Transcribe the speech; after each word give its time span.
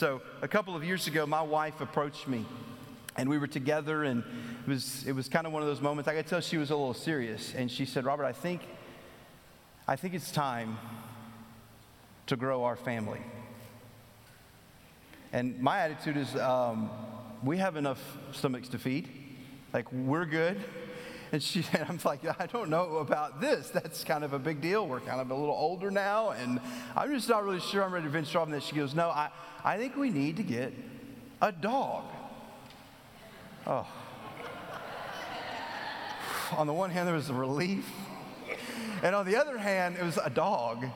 So 0.00 0.22
a 0.40 0.48
couple 0.48 0.74
of 0.74 0.82
years 0.82 1.06
ago, 1.08 1.26
my 1.26 1.42
wife 1.42 1.82
approached 1.82 2.26
me 2.26 2.46
and 3.18 3.28
we 3.28 3.36
were 3.36 3.46
together 3.46 4.04
and 4.04 4.24
it 4.66 4.66
was, 4.66 5.06
it 5.06 5.12
was 5.12 5.28
kind 5.28 5.46
of 5.46 5.52
one 5.52 5.60
of 5.60 5.68
those 5.68 5.82
moments 5.82 6.08
i 6.08 6.14
could 6.14 6.26
tell 6.26 6.40
she 6.40 6.56
was 6.56 6.70
a 6.70 6.74
little 6.74 6.94
serious 6.94 7.54
and 7.54 7.70
she 7.70 7.84
said 7.84 8.06
robert 8.06 8.24
i 8.24 8.32
think 8.32 8.62
i 9.86 9.96
think 9.96 10.14
it's 10.14 10.30
time 10.30 10.78
to 12.28 12.36
grow 12.36 12.64
our 12.64 12.76
family. 12.76 13.20
And 15.34 15.60
my 15.60 15.80
attitude 15.80 16.16
is 16.16 16.34
um, 16.36 16.88
we 17.44 17.58
have 17.58 17.76
enough 17.76 18.00
stomachs 18.32 18.70
to 18.70 18.78
feed. 18.78 19.10
Like 19.74 19.92
we're 19.92 20.24
good 20.24 20.58
and 21.32 21.42
she 21.42 21.62
said 21.62 21.86
i'm 21.88 21.98
like 22.04 22.20
i 22.40 22.46
don't 22.46 22.70
know 22.70 22.98
about 22.98 23.40
this 23.40 23.70
that's 23.70 24.04
kind 24.04 24.24
of 24.24 24.32
a 24.32 24.38
big 24.38 24.60
deal 24.60 24.86
we're 24.86 25.00
kind 25.00 25.20
of 25.20 25.30
a 25.30 25.34
little 25.34 25.54
older 25.54 25.90
now 25.90 26.30
and 26.30 26.60
i'm 26.96 27.12
just 27.12 27.28
not 27.28 27.44
really 27.44 27.60
sure 27.60 27.82
i'm 27.82 27.92
ready 27.92 28.06
to 28.06 28.10
venture 28.10 28.38
off 28.38 28.46
on 28.46 28.50
this 28.50 28.64
she 28.64 28.74
goes 28.74 28.94
no 28.94 29.10
i, 29.10 29.30
I 29.64 29.76
think 29.78 29.96
we 29.96 30.10
need 30.10 30.36
to 30.36 30.42
get 30.42 30.72
a 31.40 31.52
dog 31.52 32.04
Oh. 33.66 33.86
On 36.56 36.66
the 36.66 36.72
one 36.72 36.90
hand, 36.90 37.06
there 37.06 37.14
was 37.14 37.28
a 37.28 37.34
relief. 37.34 37.88
And 39.02 39.14
on 39.14 39.26
the 39.26 39.36
other 39.36 39.58
hand, 39.58 39.96
it 39.96 40.04
was 40.04 40.18
a 40.22 40.30
dog. 40.30 40.86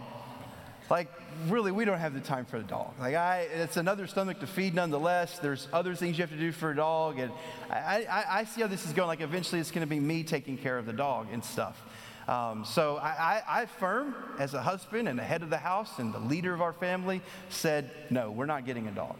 Like, 0.91 1.09
really, 1.49 1.73
we 1.73 1.85
don't 1.85 1.99
have 1.99 2.13
the 2.13 2.21
time 2.21 2.45
for 2.45 2.59
a 2.59 2.63
dog. 2.63 2.93
Like, 3.01 3.15
I, 3.15 3.49
it's 3.55 3.79
another 3.79 4.07
stomach 4.07 4.41
to 4.41 4.47
feed 4.47 4.75
nonetheless. 4.75 5.39
There's 5.39 5.67
other 5.73 5.95
things 5.95 6.19
you 6.19 6.23
have 6.23 6.31
to 6.31 6.37
do 6.37 6.53
for 6.53 6.71
a 6.71 6.77
dog. 6.77 7.19
And 7.19 7.33
I, 7.71 8.07
I, 8.11 8.25
I 8.41 8.45
see 8.45 8.61
how 8.61 8.67
this 8.67 8.85
is 8.85 8.93
going. 8.93 9.09
Like, 9.09 9.23
eventually, 9.23 9.61
it's 9.61 9.71
going 9.71 9.87
to 9.87 9.91
be 9.91 10.01
me 10.01 10.25
taking 10.25 10.59
care 10.59 10.77
of 10.77 10.85
the 10.85 10.93
dog 10.93 11.29
and 11.33 11.43
stuff. 11.43 11.83
Um, 12.29 12.65
so 12.65 12.97
I, 12.97 13.09
I, 13.09 13.61
I 13.63 13.67
firm, 13.67 14.15
as 14.39 14.55
a 14.55 14.63
husband 14.63 15.09
and 15.09 15.19
the 15.19 15.23
head 15.23 15.43
of 15.43 15.51
the 15.51 15.59
house 15.59 15.99
and 15.99 16.13
the 16.13 16.19
leader 16.19 16.55
of 16.55 16.63
our 16.63 16.73
family, 16.73 17.23
said, 17.49 17.91
no, 18.11 18.31
we're 18.31 18.47
not 18.47 18.67
getting 18.67 18.87
a 18.87 18.93
dog. 18.93 19.17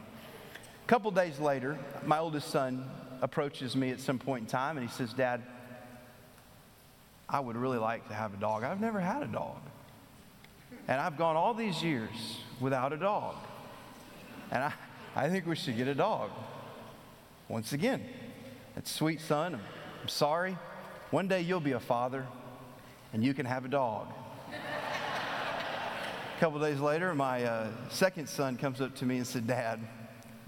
A 0.85 0.87
couple 0.87 1.11
days 1.11 1.39
later, 1.39 1.79
my 2.05 2.19
oldest 2.19 2.49
son 2.51 2.91
approaches 3.23 3.75
me 3.75 3.91
at 3.91 4.01
some 4.01 4.19
point 4.19 4.43
in 4.43 4.47
time 4.47 4.77
and 4.77 4.87
he 4.87 4.93
says, 4.93 5.13
Dad, 5.13 5.43
I 7.29 7.41
would 7.41 7.57
really 7.57 7.79
like 7.79 8.07
to 8.09 8.15
have 8.15 8.35
a 8.35 8.37
dog. 8.37 8.65
I've 8.65 8.81
never 8.81 9.01
had 9.01 9.23
a 9.23 9.27
dog. 9.27 9.59
And 10.89 11.01
I've 11.01 11.17
gone 11.17 11.37
all 11.37 11.55
these 11.55 11.83
years 11.83 12.39
without 12.61 12.93
a 12.93 12.97
dog. 12.97 13.37
And 14.51 14.63
I, 14.63 14.73
I 15.17 15.29
think 15.29 15.47
we 15.47 15.57
should 15.57 15.77
get 15.77 15.89
a 15.89 15.95
dog. 15.95 16.31
Once 17.49 17.73
again, 17.73 18.05
that 18.75 18.87
sweet 18.87 19.21
son, 19.21 19.55
I'm, 19.55 19.61
I'm 20.03 20.09
sorry. 20.09 20.57
One 21.11 21.29
day 21.29 21.41
you'll 21.41 21.61
be 21.61 21.73
a 21.73 21.81
father 21.81 22.27
and 23.13 23.25
you 23.25 23.35
can 23.35 23.47
have 23.47 23.65
a 23.65 23.69
dog. 23.69 24.09
a 26.37 26.41
couple 26.41 26.61
days 26.61 26.81
later, 26.81 27.15
my 27.15 27.45
uh, 27.45 27.69
second 27.91 28.29
son 28.29 28.57
comes 28.57 28.81
up 28.81 28.95
to 28.97 29.07
me 29.07 29.19
and 29.19 29.27
said, 29.27 29.47
Dad, 29.47 29.81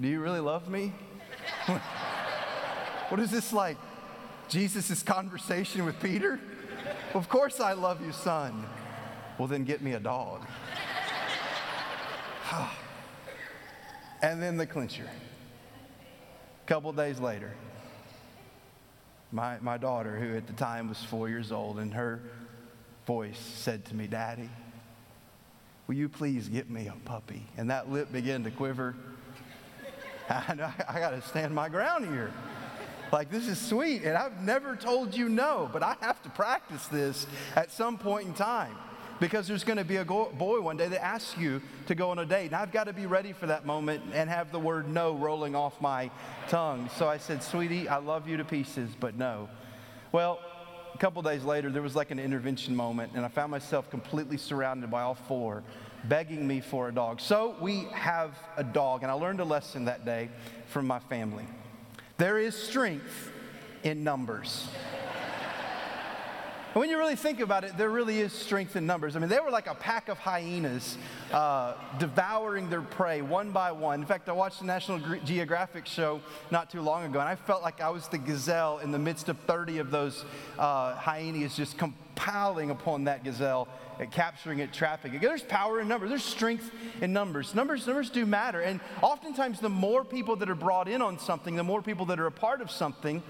do 0.00 0.09
you 0.09 0.21
really 0.21 0.41
love 0.41 0.69
me? 0.69 0.93
What 3.09 3.21
is 3.21 3.31
this 3.31 3.53
like? 3.53 3.77
Jesus' 4.48 5.03
conversation 5.03 5.84
with 5.84 6.00
Peter? 6.00 6.41
Of 7.15 7.28
course 7.28 7.61
I 7.61 7.73
love 7.73 8.05
you, 8.05 8.11
son. 8.11 8.67
Well, 9.39 9.48
then 9.48 9.65
get 9.65 9.83
me 9.83 9.92
a 9.92 10.01
dog. 10.01 10.47
and 14.23 14.43
then 14.43 14.56
the 14.56 14.67
clincher. 14.67 15.09
A 16.65 16.67
couple 16.67 16.91
days 16.93 17.20
later, 17.20 17.53
my, 19.31 19.59
my 19.61 19.77
daughter, 19.77 20.17
who 20.17 20.37
at 20.37 20.47
the 20.47 20.55
time 20.55 20.89
was 20.89 21.03
four 21.03 21.28
years 21.28 21.53
old, 21.53 21.78
and 21.78 21.93
her 21.93 22.23
voice 23.06 23.39
said 23.39 23.84
to 23.87 23.95
me, 23.95 24.06
Daddy, 24.06 24.48
will 25.87 25.97
you 25.97 26.09
please 26.09 26.48
get 26.48 26.71
me 26.71 26.89
a 26.89 26.95
puppy? 27.05 27.47
And 27.59 27.69
that 27.71 27.91
lip 27.91 28.11
began 28.11 28.43
to 28.45 28.50
quiver. 28.50 28.95
I, 30.31 30.73
I 30.89 30.98
got 30.98 31.11
to 31.11 31.21
stand 31.23 31.55
my 31.55 31.69
ground 31.69 32.06
here. 32.06 32.33
Like, 33.12 33.31
this 33.31 33.47
is 33.47 33.61
sweet, 33.61 34.03
and 34.03 34.17
I've 34.17 34.43
never 34.43 34.75
told 34.75 35.15
you 35.15 35.28
no, 35.28 35.69
but 35.73 35.83
I 35.83 35.95
have 36.00 36.21
to 36.23 36.31
practice 36.31 36.87
this 36.89 37.27
at 37.55 37.71
some 37.71 37.99
point 37.99 38.27
in 38.27 38.34
time 38.34 38.77
because 39.21 39.49
there's 39.49 39.65
going 39.65 39.78
to 39.78 39.84
be 39.84 39.97
a 39.97 40.04
go- 40.04 40.32
boy 40.37 40.60
one 40.60 40.77
day 40.77 40.88
that 40.88 41.04
asks 41.04 41.37
you 41.38 41.62
to 41.87 41.94
go 41.94 42.10
on 42.10 42.19
a 42.19 42.27
date. 42.27 42.47
And 42.47 42.54
I've 42.54 42.72
got 42.72 42.84
to 42.84 42.93
be 42.93 43.06
ready 43.06 43.32
for 43.32 43.47
that 43.47 43.66
moment 43.66 44.03
and 44.12 44.28
have 44.28 44.53
the 44.53 44.60
word 44.60 44.88
no 44.88 45.15
rolling 45.15 45.54
off 45.54 45.81
my 45.81 46.10
tongue. 46.49 46.91
So 46.97 47.09
I 47.09 47.19
said, 47.19 47.43
Sweetie, 47.43 47.88
I 47.88 47.99
love 47.99 48.28
you 48.28 48.37
to 48.37 48.44
pieces, 48.44 48.91
but 48.99 49.16
no. 49.16 49.49
Well, 50.12 50.41
a 50.94 50.99
couple 50.99 51.21
days 51.22 51.44
later, 51.44 51.71
there 51.71 51.82
was 51.82 51.94
like 51.94 52.10
an 52.10 52.19
intervention 52.19 52.75
moment, 52.75 53.12
and 53.15 53.25
I 53.25 53.28
found 53.28 53.50
myself 53.50 53.91
completely 53.91 54.38
surrounded 54.38 54.91
by 54.91 55.03
all 55.03 55.15
four 55.15 55.62
begging 56.04 56.47
me 56.47 56.60
for 56.60 56.88
a 56.88 56.94
dog. 56.94 57.21
So 57.21 57.56
we 57.60 57.84
have 57.93 58.38
a 58.56 58.65
dog, 58.65 59.03
and 59.03 59.10
I 59.10 59.15
learned 59.15 59.41
a 59.41 59.44
lesson 59.44 59.87
that 59.87 60.04
day 60.04 60.31
from 60.69 60.87
my 60.87 60.98
family. 60.98 61.44
There 62.16 62.38
is 62.38 62.54
strength 62.54 63.31
in 63.83 64.04
numbers. 64.04 64.69
And 66.76 66.82
when 66.82 66.91
you 66.91 66.98
really 66.98 67.16
think 67.16 67.41
about 67.41 67.64
it, 67.64 67.78
there 67.78 67.88
really 67.88 68.20
is 68.20 68.34
strength 68.34 68.76
in 68.76 68.84
numbers. 68.84 69.16
I 69.16 69.19
mean, 69.19 69.31
they 69.31 69.41
were 69.41 69.50
like 69.50 69.66
a 69.66 69.75
pack 69.75 70.10
of 70.10 70.19
hyenas 70.19 70.98
uh, 71.32 71.72
devouring 71.98 72.69
their 72.69 72.82
prey 72.82 73.22
one 73.22 73.50
by 73.50 73.72
one. 73.72 74.00
In 74.00 74.06
fact, 74.06 74.28
I 74.28 74.32
watched 74.32 74.59
the 74.59 74.66
National 74.66 74.98
Geographic 75.25 75.86
show 75.86 76.20
not 76.50 76.69
too 76.69 76.82
long 76.82 77.04
ago, 77.04 77.19
and 77.19 77.31
I 77.31 77.34
felt 77.34 77.62
like 77.62 77.81
I 77.81 77.88
was 77.88 78.09
the 78.09 78.19
gazelle 78.19 78.81
in 78.81 78.91
the 78.91 78.98
midst 78.98 79.31
of 79.31 79.38
30 79.47 79.78
of 79.78 79.91
those 79.91 80.26
uh, 80.59 80.94
hyenas 80.97 81.56
just 81.56 81.78
compiling 81.78 82.69
upon 82.69 83.04
that 83.04 83.25
gazelle 83.25 83.69
and 83.98 84.12
capturing 84.12 84.59
it, 84.59 84.70
trapping 84.70 85.15
it. 85.15 85.22
There's 85.22 85.44
power 85.44 85.81
in 85.81 85.88
numbers. 85.88 86.10
There's 86.10 86.25
strength 86.25 86.70
in 87.00 87.10
numbers. 87.10 87.54
Numbers, 87.54 87.86
numbers 87.86 88.10
do 88.10 88.26
matter. 88.26 88.60
And 88.60 88.81
oftentimes, 89.00 89.60
the 89.60 89.70
more 89.70 90.04
people 90.04 90.36
that 90.36 90.50
are 90.50 90.54
brought 90.54 90.88
in 90.88 91.00
on 91.00 91.19
something, 91.20 91.56
the 91.56 91.65
more 91.65 91.81
people 91.81 92.04
that 92.04 92.20
are 92.20 92.26
a 92.26 92.31
part 92.31 92.60
of 92.60 92.70
something, 92.70 93.22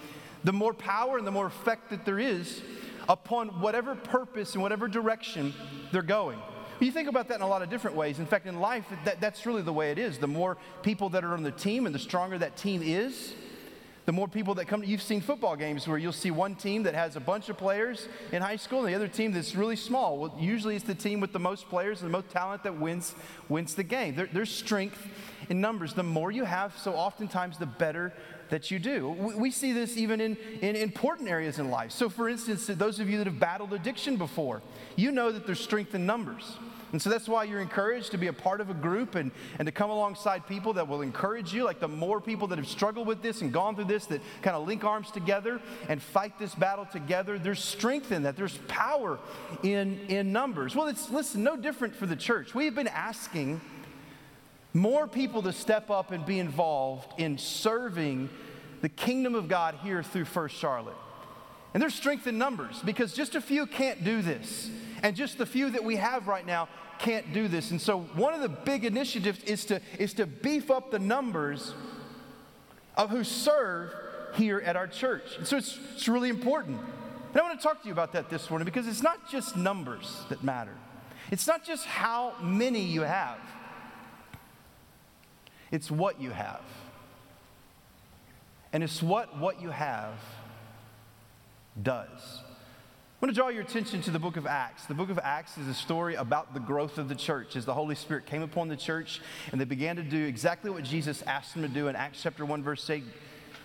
the 0.42 0.52
more 0.52 0.74
power 0.74 1.16
and 1.16 1.24
the 1.24 1.30
more 1.30 1.46
effect 1.46 1.90
that 1.90 2.04
there 2.04 2.18
is 2.18 2.60
upon 3.08 3.60
whatever 3.60 3.94
purpose 3.94 4.54
and 4.54 4.62
whatever 4.62 4.88
direction 4.88 5.54
they're 5.92 6.02
going. 6.02 6.38
You 6.80 6.92
think 6.92 7.08
about 7.08 7.28
that 7.28 7.36
in 7.36 7.40
a 7.40 7.48
lot 7.48 7.62
of 7.62 7.70
different 7.70 7.96
ways. 7.96 8.18
In 8.18 8.26
fact, 8.26 8.46
in 8.46 8.60
life, 8.60 8.84
that, 9.06 9.20
that's 9.20 9.46
really 9.46 9.62
the 9.62 9.72
way 9.72 9.90
it 9.90 9.98
is. 9.98 10.18
The 10.18 10.26
more 10.26 10.58
people 10.82 11.08
that 11.10 11.24
are 11.24 11.32
on 11.32 11.42
the 11.42 11.50
team 11.50 11.86
and 11.86 11.94
the 11.94 11.98
stronger 11.98 12.36
that 12.38 12.56
team 12.56 12.82
is, 12.82 13.34
the 14.04 14.12
more 14.12 14.28
people 14.28 14.54
that 14.54 14.66
come. 14.66 14.84
You've 14.84 15.02
seen 15.02 15.20
football 15.20 15.56
games 15.56 15.88
where 15.88 15.98
you'll 15.98 16.12
see 16.12 16.30
one 16.30 16.54
team 16.54 16.84
that 16.84 16.94
has 16.94 17.16
a 17.16 17.20
bunch 17.20 17.48
of 17.48 17.58
players 17.58 18.08
in 18.30 18.40
high 18.40 18.54
school 18.56 18.80
and 18.80 18.88
the 18.88 18.94
other 18.94 19.08
team 19.08 19.32
that's 19.32 19.56
really 19.56 19.74
small. 19.74 20.18
Well, 20.18 20.34
usually 20.38 20.76
it's 20.76 20.84
the 20.84 20.94
team 20.94 21.18
with 21.18 21.32
the 21.32 21.40
most 21.40 21.68
players 21.68 22.02
and 22.02 22.08
the 22.08 22.12
most 22.12 22.30
talent 22.30 22.62
that 22.62 22.78
wins, 22.78 23.14
wins 23.48 23.74
the 23.74 23.82
game. 23.82 24.14
There, 24.14 24.28
there's 24.32 24.50
strength 24.50 25.04
in 25.48 25.60
numbers. 25.60 25.92
The 25.92 26.04
more 26.04 26.30
you 26.30 26.44
have, 26.44 26.78
so 26.78 26.94
oftentimes 26.94 27.58
the 27.58 27.66
better 27.66 28.12
that 28.50 28.70
you 28.70 28.78
do. 28.78 29.08
We, 29.10 29.34
we 29.34 29.50
see 29.50 29.72
this 29.72 29.96
even 29.96 30.20
in, 30.20 30.36
in 30.60 30.76
important 30.76 31.28
areas 31.28 31.58
in 31.58 31.70
life. 31.70 31.92
So, 31.92 32.08
for 32.08 32.28
instance, 32.28 32.66
those 32.66 33.00
of 33.00 33.08
you 33.08 33.18
that 33.18 33.26
have 33.26 33.40
battled 33.40 33.72
addiction 33.72 34.16
before, 34.16 34.62
you 34.96 35.12
know 35.12 35.32
that 35.32 35.46
there's 35.46 35.60
strength 35.60 35.94
in 35.94 36.06
numbers. 36.06 36.56
And 36.92 37.02
so 37.02 37.10
that's 37.10 37.28
why 37.28 37.44
you're 37.44 37.60
encouraged 37.60 38.12
to 38.12 38.18
be 38.18 38.28
a 38.28 38.32
part 38.32 38.60
of 38.60 38.70
a 38.70 38.74
group 38.74 39.16
and, 39.16 39.30
and 39.58 39.66
to 39.66 39.72
come 39.72 39.90
alongside 39.90 40.46
people 40.46 40.72
that 40.74 40.86
will 40.86 41.02
encourage 41.02 41.52
you. 41.52 41.64
Like 41.64 41.80
the 41.80 41.88
more 41.88 42.20
people 42.20 42.46
that 42.48 42.58
have 42.58 42.68
struggled 42.68 43.06
with 43.06 43.22
this 43.22 43.42
and 43.42 43.52
gone 43.52 43.74
through 43.74 43.86
this 43.86 44.06
that 44.06 44.20
kind 44.42 44.56
of 44.56 44.66
link 44.66 44.84
arms 44.84 45.10
together 45.10 45.60
and 45.88 46.00
fight 46.00 46.38
this 46.38 46.54
battle 46.54 46.86
together, 46.86 47.38
there's 47.38 47.62
strength 47.62 48.12
in 48.12 48.22
that. 48.22 48.36
There's 48.36 48.58
power 48.68 49.18
in, 49.62 49.98
in 50.08 50.32
numbers. 50.32 50.76
Well, 50.76 50.86
it's, 50.86 51.10
listen, 51.10 51.42
no 51.42 51.56
different 51.56 51.94
for 51.94 52.06
the 52.06 52.16
church. 52.16 52.54
We've 52.54 52.74
been 52.74 52.88
asking 52.88 53.60
more 54.76 55.06
people 55.06 55.42
to 55.42 55.52
step 55.52 55.90
up 55.90 56.12
and 56.12 56.24
be 56.24 56.38
involved 56.38 57.12
in 57.18 57.38
serving 57.38 58.28
the 58.82 58.88
kingdom 58.88 59.34
of 59.34 59.48
God 59.48 59.76
here 59.82 60.02
through 60.02 60.26
First 60.26 60.56
Charlotte. 60.56 60.96
And 61.74 61.82
there's 61.82 61.94
strength 61.94 62.26
in 62.26 62.38
numbers 62.38 62.80
because 62.84 63.12
just 63.12 63.34
a 63.34 63.40
few 63.40 63.66
can't 63.66 64.04
do 64.04 64.22
this. 64.22 64.70
And 65.02 65.14
just 65.14 65.38
the 65.38 65.46
few 65.46 65.70
that 65.70 65.84
we 65.84 65.96
have 65.96 66.26
right 66.26 66.46
now 66.46 66.68
can't 66.98 67.32
do 67.32 67.48
this. 67.48 67.70
And 67.70 67.80
so 67.80 68.00
one 68.00 68.32
of 68.32 68.40
the 68.40 68.48
big 68.48 68.84
initiatives 68.84 69.42
is 69.44 69.64
to, 69.66 69.80
is 69.98 70.14
to 70.14 70.26
beef 70.26 70.70
up 70.70 70.90
the 70.90 70.98
numbers 70.98 71.74
of 72.96 73.10
who 73.10 73.24
serve 73.24 73.92
here 74.34 74.60
at 74.60 74.76
our 74.76 74.86
church. 74.86 75.36
And 75.36 75.46
so 75.46 75.56
it's, 75.58 75.78
it's 75.94 76.08
really 76.08 76.30
important. 76.30 76.78
And 76.78 77.40
I 77.40 77.42
want 77.42 77.60
to 77.60 77.62
talk 77.62 77.82
to 77.82 77.86
you 77.86 77.92
about 77.92 78.12
that 78.12 78.30
this 78.30 78.48
morning 78.48 78.64
because 78.64 78.86
it's 78.86 79.02
not 79.02 79.28
just 79.30 79.56
numbers 79.56 80.22
that 80.30 80.42
matter. 80.42 80.74
It's 81.30 81.46
not 81.46 81.64
just 81.64 81.84
how 81.84 82.34
many 82.40 82.80
you 82.80 83.02
have. 83.02 83.38
It's 85.76 85.90
what 85.90 86.22
you 86.22 86.30
have. 86.30 86.62
And 88.72 88.82
it's 88.82 89.02
what 89.02 89.38
what 89.38 89.60
you 89.60 89.68
have 89.68 90.14
does. 91.82 92.08
I 92.40 93.20
want 93.20 93.34
to 93.34 93.38
draw 93.38 93.48
your 93.48 93.60
attention 93.60 94.00
to 94.00 94.10
the 94.10 94.18
book 94.18 94.38
of 94.38 94.46
Acts. 94.46 94.86
The 94.86 94.94
book 94.94 95.10
of 95.10 95.18
Acts 95.22 95.58
is 95.58 95.68
a 95.68 95.74
story 95.74 96.14
about 96.14 96.54
the 96.54 96.60
growth 96.60 96.96
of 96.96 97.10
the 97.10 97.14
church 97.14 97.56
as 97.56 97.66
the 97.66 97.74
Holy 97.74 97.94
Spirit 97.94 98.24
came 98.24 98.40
upon 98.40 98.68
the 98.68 98.76
church 98.76 99.20
and 99.52 99.60
they 99.60 99.66
began 99.66 99.96
to 99.96 100.02
do 100.02 100.24
exactly 100.24 100.70
what 100.70 100.82
Jesus 100.82 101.20
asked 101.26 101.52
them 101.52 101.62
to 101.62 101.68
do 101.68 101.88
in 101.88 101.94
Acts 101.94 102.22
chapter 102.22 102.46
1, 102.46 102.62
verse 102.62 102.88
8. 102.88 103.04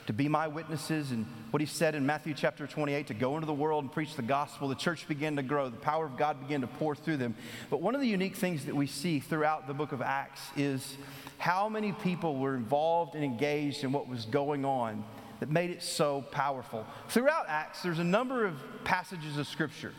To 0.07 0.13
be 0.13 0.27
my 0.27 0.48
witnesses 0.48 1.12
and 1.12 1.25
what 1.51 1.62
he 1.62 1.65
said 1.65 1.95
in 1.95 2.06
Matthew 2.06 2.33
chapter 2.33 2.65
28 2.65 3.07
to 3.07 3.13
go 3.13 3.36
into 3.36 3.45
the 3.45 3.53
world 3.53 3.83
and 3.83 3.92
preach 3.92 4.15
the 4.15 4.21
gospel. 4.21 4.68
The 4.68 4.75
church 4.75 5.07
began 5.07 5.36
to 5.36 5.44
grow, 5.44 5.69
the 5.69 5.77
power 5.77 6.06
of 6.06 6.18
God 6.18 6.39
began 6.39 6.62
to 6.62 6.68
pour 6.68 6.95
through 6.95 7.18
them. 7.18 7.36
But 7.69 7.81
one 7.81 7.95
of 7.95 8.01
the 8.01 8.07
unique 8.07 8.36
things 8.36 8.65
that 8.65 8.75
we 8.75 8.88
see 8.88 9.19
throughout 9.19 9.68
the 9.68 9.74
book 9.74 9.92
of 9.92 10.01
Acts 10.01 10.42
is 10.56 10.98
how 11.38 11.69
many 11.69 11.92
people 11.92 12.38
were 12.38 12.56
involved 12.56 13.15
and 13.15 13.24
engaged 13.24 13.83
in 13.83 13.92
what 13.92 14.07
was 14.07 14.25
going 14.25 14.65
on 14.65 15.03
that 15.39 15.50
made 15.50 15.71
it 15.71 15.81
so 15.81 16.24
powerful. 16.31 16.86
Throughout 17.09 17.45
Acts, 17.47 17.81
there's 17.81 18.00
a 18.00 18.04
number 18.04 18.45
of 18.45 18.56
passages 18.83 19.38
of 19.38 19.47
scripture. 19.47 19.94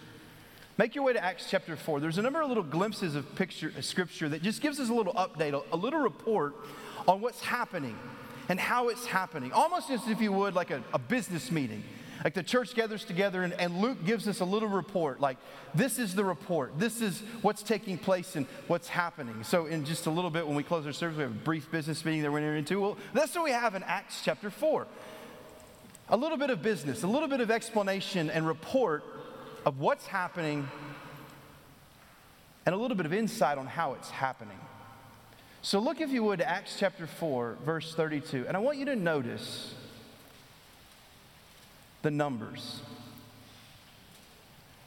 Make 0.78 0.94
your 0.94 1.04
way 1.04 1.12
to 1.12 1.22
Acts 1.22 1.46
chapter 1.50 1.76
4. 1.76 2.00
There's 2.00 2.18
a 2.18 2.22
number 2.22 2.40
of 2.40 2.48
little 2.48 2.62
glimpses 2.62 3.14
of 3.14 3.34
picture 3.34 3.72
of 3.76 3.84
scripture 3.84 4.28
that 4.30 4.42
just 4.42 4.60
gives 4.60 4.80
us 4.80 4.88
a 4.88 4.94
little 4.94 5.12
update, 5.14 5.52
a, 5.52 5.62
a 5.74 5.76
little 5.76 6.00
report 6.00 6.54
on 7.06 7.20
what's 7.20 7.40
happening 7.40 7.98
and 8.52 8.60
how 8.60 8.88
it's 8.88 9.06
happening. 9.06 9.50
Almost 9.50 9.88
as 9.88 10.06
if 10.08 10.20
you 10.20 10.30
would 10.30 10.54
like 10.54 10.70
a, 10.70 10.84
a 10.92 10.98
business 10.98 11.50
meeting. 11.50 11.82
Like 12.22 12.34
the 12.34 12.42
church 12.42 12.74
gathers 12.74 13.02
together 13.02 13.44
and, 13.44 13.54
and, 13.54 13.80
Luke 13.80 14.04
gives 14.04 14.28
us 14.28 14.40
a 14.40 14.44
little 14.44 14.68
report, 14.68 15.20
like, 15.20 15.38
this 15.74 15.98
is 15.98 16.14
the 16.14 16.22
report. 16.22 16.78
This 16.78 17.00
is 17.00 17.22
what's 17.40 17.62
taking 17.62 17.96
place 17.96 18.36
and 18.36 18.44
what's 18.66 18.88
happening. 18.88 19.42
So, 19.42 19.64
in 19.64 19.86
just 19.86 20.04
a 20.04 20.10
little 20.10 20.28
bit, 20.28 20.46
when 20.46 20.54
we 20.54 20.62
close 20.62 20.84
our 20.84 20.92
service, 20.92 21.16
we 21.16 21.22
have 21.22 21.32
a 21.32 21.34
brief 21.34 21.70
business 21.70 22.04
meeting 22.04 22.20
that 22.20 22.30
we're 22.30 22.40
entering 22.40 22.58
into. 22.58 22.78
Well, 22.78 22.98
that's 23.14 23.34
what 23.34 23.44
we 23.44 23.52
have 23.52 23.74
in 23.74 23.82
Acts 23.84 24.20
chapter 24.22 24.50
4. 24.50 24.86
A 26.10 26.16
little 26.18 26.36
bit 26.36 26.50
of 26.50 26.60
business, 26.62 27.04
a 27.04 27.08
little 27.08 27.28
bit 27.28 27.40
of 27.40 27.50
explanation 27.50 28.28
and 28.28 28.46
report 28.46 29.02
of 29.64 29.80
what's 29.80 30.06
happening, 30.06 30.68
and 32.66 32.74
a 32.74 32.78
little 32.78 32.98
bit 32.98 33.06
of 33.06 33.14
insight 33.14 33.56
on 33.56 33.66
how 33.66 33.94
it's 33.94 34.10
happening. 34.10 34.58
So, 35.64 35.78
look, 35.78 36.00
if 36.00 36.10
you 36.10 36.24
would, 36.24 36.40
to 36.40 36.48
Acts 36.48 36.76
chapter 36.76 37.06
4, 37.06 37.58
verse 37.64 37.94
32. 37.94 38.46
And 38.48 38.56
I 38.56 38.60
want 38.60 38.78
you 38.78 38.84
to 38.86 38.96
notice 38.96 39.74
the 42.02 42.10
numbers. 42.10 42.80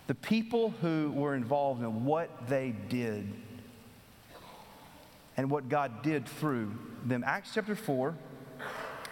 The 0.08 0.16
people 0.16 0.72
who 0.82 1.14
were 1.16 1.34
involved 1.34 1.82
in 1.82 2.04
what 2.04 2.50
they 2.50 2.76
did 2.90 3.32
and 5.38 5.50
what 5.50 5.70
God 5.70 6.04
did 6.04 6.28
through 6.28 6.74
them. 7.06 7.24
Acts 7.26 7.52
chapter 7.54 7.76
4, 7.76 8.14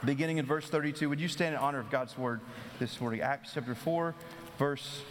beginning 0.03 0.39
in 0.39 0.45
verse 0.45 0.67
32. 0.67 1.07
Would 1.07 1.21
you 1.21 1.29
stand 1.29 1.55
in 1.55 1.61
honor 1.61 1.79
of 1.79 1.89
God's 1.89 2.17
word 2.17 2.41
this 2.77 2.99
morning? 2.99 3.21
Acts 3.21 3.51
chapter 3.53 3.73
4, 3.73 4.13
verse 4.59 5.01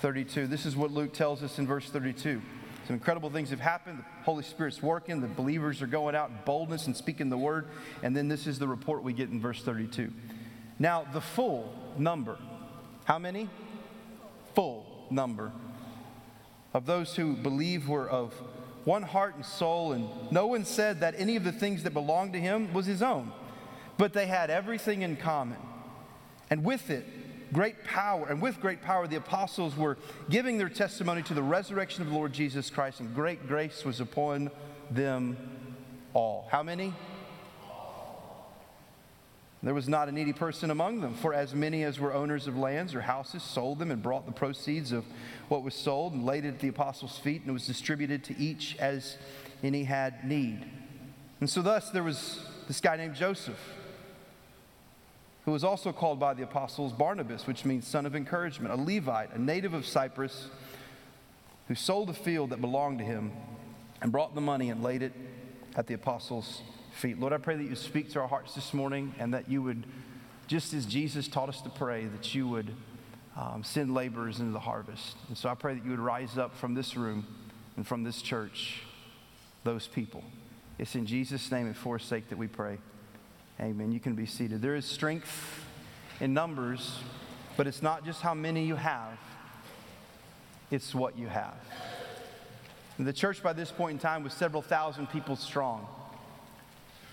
32. 0.00 0.46
This 0.46 0.66
is 0.66 0.76
what 0.76 0.90
Luke 0.90 1.14
tells 1.14 1.42
us 1.42 1.58
in 1.58 1.66
verse 1.66 1.88
32. 1.88 2.42
Some 2.86 2.94
incredible 2.94 3.30
things 3.30 3.50
have 3.50 3.60
happened. 3.60 3.98
The 3.98 4.24
Holy 4.24 4.42
Spirit's 4.42 4.82
working. 4.82 5.20
The 5.20 5.28
believers 5.28 5.82
are 5.82 5.86
going 5.86 6.14
out 6.14 6.30
in 6.30 6.38
boldness 6.44 6.86
and 6.86 6.96
speaking 6.96 7.28
the 7.28 7.38
word. 7.38 7.68
And 8.02 8.16
then 8.16 8.28
this 8.28 8.46
is 8.46 8.58
the 8.58 8.68
report 8.68 9.02
we 9.02 9.12
get 9.12 9.28
in 9.28 9.40
verse 9.40 9.62
32. 9.62 10.12
Now, 10.78 11.06
the 11.12 11.20
full 11.20 11.72
number, 11.96 12.38
how 13.04 13.18
many? 13.18 13.48
Full 14.54 15.06
number 15.10 15.52
of 16.74 16.86
those 16.86 17.14
who 17.14 17.34
believe 17.34 17.88
were 17.88 18.08
of 18.08 18.32
one 18.84 19.02
heart 19.02 19.36
and 19.36 19.44
soul, 19.44 19.92
and 19.92 20.08
no 20.32 20.46
one 20.46 20.64
said 20.64 21.00
that 21.00 21.14
any 21.16 21.36
of 21.36 21.44
the 21.44 21.52
things 21.52 21.84
that 21.84 21.92
belonged 21.92 22.32
to 22.32 22.40
him 22.40 22.72
was 22.72 22.86
his 22.86 23.02
own, 23.02 23.30
but 23.96 24.12
they 24.12 24.26
had 24.26 24.50
everything 24.50 25.02
in 25.02 25.16
common. 25.16 25.58
And 26.50 26.64
with 26.64 26.90
it, 26.90 27.06
great 27.52 27.84
power, 27.84 28.26
and 28.28 28.40
with 28.40 28.60
great 28.60 28.82
power, 28.82 29.06
the 29.06 29.16
apostles 29.16 29.76
were 29.76 29.98
giving 30.30 30.58
their 30.58 30.68
testimony 30.68 31.22
to 31.22 31.34
the 31.34 31.42
resurrection 31.42 32.02
of 32.02 32.08
the 32.08 32.14
Lord 32.14 32.32
Jesus 32.32 32.70
Christ, 32.70 33.00
and 33.00 33.14
great 33.14 33.46
grace 33.46 33.84
was 33.84 34.00
upon 34.00 34.50
them 34.90 35.36
all. 36.14 36.48
How 36.50 36.62
many? 36.62 36.92
There 39.64 39.74
was 39.74 39.88
not 39.88 40.08
a 40.08 40.12
needy 40.12 40.32
person 40.32 40.72
among 40.72 41.02
them, 41.02 41.14
for 41.14 41.32
as 41.32 41.54
many 41.54 41.84
as 41.84 42.00
were 42.00 42.12
owners 42.12 42.48
of 42.48 42.56
lands 42.56 42.96
or 42.96 43.00
houses 43.00 43.44
sold 43.44 43.78
them 43.78 43.92
and 43.92 44.02
brought 44.02 44.26
the 44.26 44.32
proceeds 44.32 44.90
of 44.90 45.04
what 45.48 45.62
was 45.62 45.74
sold 45.74 46.14
and 46.14 46.26
laid 46.26 46.44
it 46.44 46.54
at 46.54 46.58
the 46.58 46.68
apostles' 46.68 47.16
feet, 47.16 47.42
and 47.42 47.50
it 47.50 47.52
was 47.52 47.66
distributed 47.66 48.24
to 48.24 48.38
each 48.38 48.76
as 48.78 49.16
any 49.62 49.84
had 49.84 50.24
need. 50.24 50.66
And 51.38 51.48
so, 51.48 51.62
thus, 51.62 51.90
there 51.90 52.02
was 52.02 52.40
this 52.66 52.80
guy 52.80 52.96
named 52.96 53.14
Joseph 53.14 53.58
who 55.44 55.50
was 55.50 55.64
also 55.64 55.92
called 55.92 56.20
by 56.20 56.34
the 56.34 56.42
apostles 56.42 56.92
Barnabas, 56.92 57.46
which 57.46 57.64
means 57.64 57.86
son 57.86 58.06
of 58.06 58.14
encouragement, 58.14 58.72
a 58.72 58.76
Levite, 58.76 59.34
a 59.34 59.40
native 59.40 59.74
of 59.74 59.86
Cyprus, 59.86 60.48
who 61.68 61.74
sold 61.74 62.10
a 62.10 62.14
field 62.14 62.50
that 62.50 62.60
belonged 62.60 62.98
to 62.98 63.04
him 63.04 63.32
and 64.00 64.12
brought 64.12 64.34
the 64.34 64.40
money 64.40 64.70
and 64.70 64.82
laid 64.82 65.02
it 65.02 65.12
at 65.74 65.86
the 65.86 65.94
apostles' 65.94 66.62
feet. 66.92 67.18
Lord, 67.18 67.32
I 67.32 67.38
pray 67.38 67.56
that 67.56 67.64
you 67.64 67.74
speak 67.74 68.10
to 68.12 68.20
our 68.20 68.28
hearts 68.28 68.54
this 68.54 68.72
morning 68.74 69.14
and 69.18 69.34
that 69.34 69.48
you 69.48 69.62
would, 69.62 69.84
just 70.46 70.74
as 70.74 70.86
Jesus 70.86 71.28
taught 71.28 71.48
us 71.48 71.60
to 71.62 71.70
pray, 71.70 72.06
that 72.06 72.34
you 72.34 72.46
would 72.48 72.74
um, 73.36 73.64
send 73.64 73.94
laborers 73.94 74.38
into 74.38 74.52
the 74.52 74.60
harvest. 74.60 75.16
And 75.28 75.36
so 75.36 75.48
I 75.48 75.54
pray 75.54 75.74
that 75.74 75.84
you 75.84 75.90
would 75.90 76.00
rise 76.00 76.36
up 76.36 76.56
from 76.56 76.74
this 76.74 76.96
room 76.96 77.26
and 77.76 77.86
from 77.86 78.04
this 78.04 78.22
church 78.22 78.82
those 79.64 79.86
people. 79.86 80.22
It's 80.78 80.94
in 80.94 81.06
Jesus' 81.06 81.50
name 81.50 81.66
and 81.66 81.76
for 81.76 81.98
his 81.98 82.06
sake 82.06 82.28
that 82.28 82.38
we 82.38 82.48
pray. 82.48 82.78
Amen. 83.62 83.92
You 83.92 84.00
can 84.00 84.16
be 84.16 84.26
seated. 84.26 84.60
There 84.60 84.74
is 84.74 84.84
strength 84.84 85.64
in 86.18 86.34
numbers, 86.34 86.98
but 87.56 87.68
it's 87.68 87.80
not 87.80 88.04
just 88.04 88.20
how 88.20 88.34
many 88.34 88.64
you 88.64 88.74
have, 88.74 89.16
it's 90.72 90.92
what 90.92 91.16
you 91.16 91.28
have. 91.28 91.54
And 92.98 93.06
the 93.06 93.12
church 93.12 93.40
by 93.40 93.52
this 93.52 93.70
point 93.70 93.92
in 93.92 93.98
time 94.00 94.24
was 94.24 94.32
several 94.32 94.62
thousand 94.62 95.10
people 95.10 95.36
strong. 95.36 95.86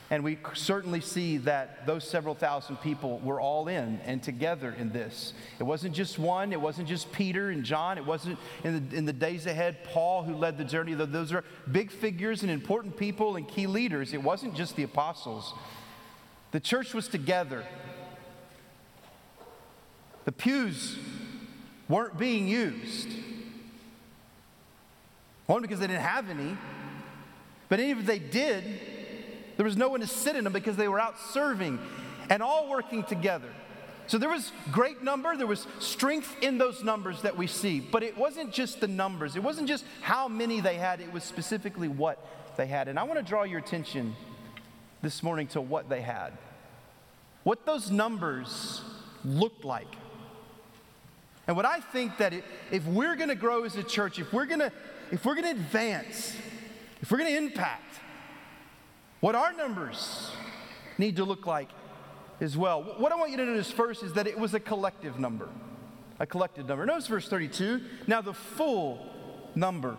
And 0.09 0.23
we 0.23 0.39
certainly 0.55 1.01
see 1.01 1.37
that 1.37 1.85
those 1.85 2.03
several 2.03 2.33
thousand 2.33 2.77
people 2.77 3.19
were 3.19 3.39
all 3.39 3.67
in 3.67 3.99
and 4.03 4.23
together 4.23 4.73
in 4.75 4.91
this. 4.91 5.33
It 5.59 5.63
wasn't 5.63 5.93
just 5.93 6.17
one, 6.17 6.51
it 6.51 6.59
wasn't 6.59 6.87
just 6.87 7.11
Peter 7.11 7.51
and 7.51 7.63
John, 7.63 7.99
it 7.99 8.05
wasn't 8.05 8.39
in 8.63 8.89
the, 8.89 8.97
in 8.97 9.05
the 9.05 9.13
days 9.13 9.45
ahead 9.45 9.83
Paul 9.83 10.23
who 10.23 10.33
led 10.33 10.57
the 10.57 10.65
journey. 10.65 10.95
Those 10.95 11.31
are 11.31 11.43
big 11.71 11.91
figures 11.91 12.41
and 12.41 12.49
important 12.49 12.97
people 12.97 13.35
and 13.35 13.47
key 13.47 13.67
leaders. 13.67 14.15
It 14.15 14.23
wasn't 14.23 14.55
just 14.55 14.75
the 14.75 14.81
apostles. 14.81 15.53
The 16.51 16.59
church 16.59 16.93
was 16.93 17.07
together. 17.07 17.63
The 20.25 20.31
pews 20.31 20.97
weren't 21.87 22.17
being 22.17 22.47
used. 22.47 23.09
One, 25.45 25.61
because 25.61 25.79
they 25.79 25.87
didn't 25.87 26.03
have 26.03 26.29
any, 26.29 26.57
but 27.69 27.79
even 27.79 27.99
if 27.99 28.05
they 28.05 28.19
did, 28.19 28.63
there 29.57 29.63
was 29.65 29.75
no 29.75 29.89
one 29.89 29.99
to 30.01 30.07
sit 30.07 30.35
in 30.35 30.43
them 30.43 30.53
because 30.53 30.75
they 30.75 30.87
were 30.87 30.99
out 30.99 31.19
serving 31.19 31.79
and 32.29 32.43
all 32.43 32.69
working 32.69 33.03
together. 33.03 33.49
So 34.07 34.17
there 34.17 34.29
was 34.29 34.51
great 34.71 35.03
number, 35.03 35.35
there 35.37 35.45
was 35.45 35.67
strength 35.79 36.35
in 36.41 36.57
those 36.57 36.83
numbers 36.83 37.21
that 37.21 37.37
we 37.37 37.45
see, 37.45 37.79
but 37.79 38.01
it 38.01 38.17
wasn't 38.17 38.51
just 38.51 38.79
the 38.79 38.87
numbers, 38.87 39.35
it 39.35 39.43
wasn't 39.43 39.67
just 39.67 39.85
how 40.01 40.27
many 40.27 40.61
they 40.61 40.75
had, 40.75 40.99
it 40.99 41.13
was 41.13 41.23
specifically 41.23 41.87
what 41.87 42.23
they 42.57 42.65
had. 42.65 42.87
And 42.87 42.97
I 42.97 43.03
want 43.03 43.19
to 43.19 43.23
draw 43.23 43.43
your 43.43 43.59
attention 43.59 44.15
this 45.01 45.23
morning 45.23 45.47
to 45.47 45.61
what 45.61 45.89
they 45.89 46.01
had. 46.01 46.33
What 47.43 47.65
those 47.65 47.89
numbers 47.89 48.81
looked 49.23 49.65
like. 49.65 49.87
And 51.47 51.55
what 51.55 51.65
I 51.65 51.79
think 51.79 52.17
that 52.17 52.33
if 52.71 52.85
we're 52.85 53.15
going 53.15 53.29
to 53.29 53.35
grow 53.35 53.63
as 53.63 53.75
a 53.75 53.83
church, 53.83 54.19
if 54.19 54.31
we're 54.33 54.45
going 54.45 54.59
to 54.59 54.71
if 55.11 55.25
we're 55.25 55.33
going 55.33 55.55
to 55.55 55.61
advance, 55.61 56.35
if 57.01 57.09
we're 57.09 57.17
going 57.17 57.31
to 57.31 57.37
impact, 57.37 57.99
what 59.19 59.33
our 59.33 59.51
numbers 59.53 60.31
need 60.99 61.15
to 61.15 61.23
look 61.23 61.47
like 61.47 61.69
as 62.39 62.55
well. 62.55 62.83
What 62.83 63.11
I 63.11 63.15
want 63.15 63.31
you 63.31 63.37
to 63.37 63.45
notice 63.45 63.71
first 63.71 64.03
is 64.03 64.13
that 64.13 64.27
it 64.27 64.37
was 64.37 64.53
a 64.53 64.59
collective 64.59 65.19
number. 65.19 65.49
A 66.19 66.25
collective 66.25 66.67
number. 66.67 66.85
Notice 66.85 67.07
verse 67.07 67.27
32. 67.27 67.81
Now 68.05 68.21
the 68.21 68.33
full 68.33 69.09
number. 69.55 69.97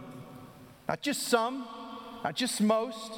Not 0.88 1.02
just 1.02 1.22
some, 1.22 1.66
not 2.22 2.34
just 2.34 2.60
most, 2.60 3.12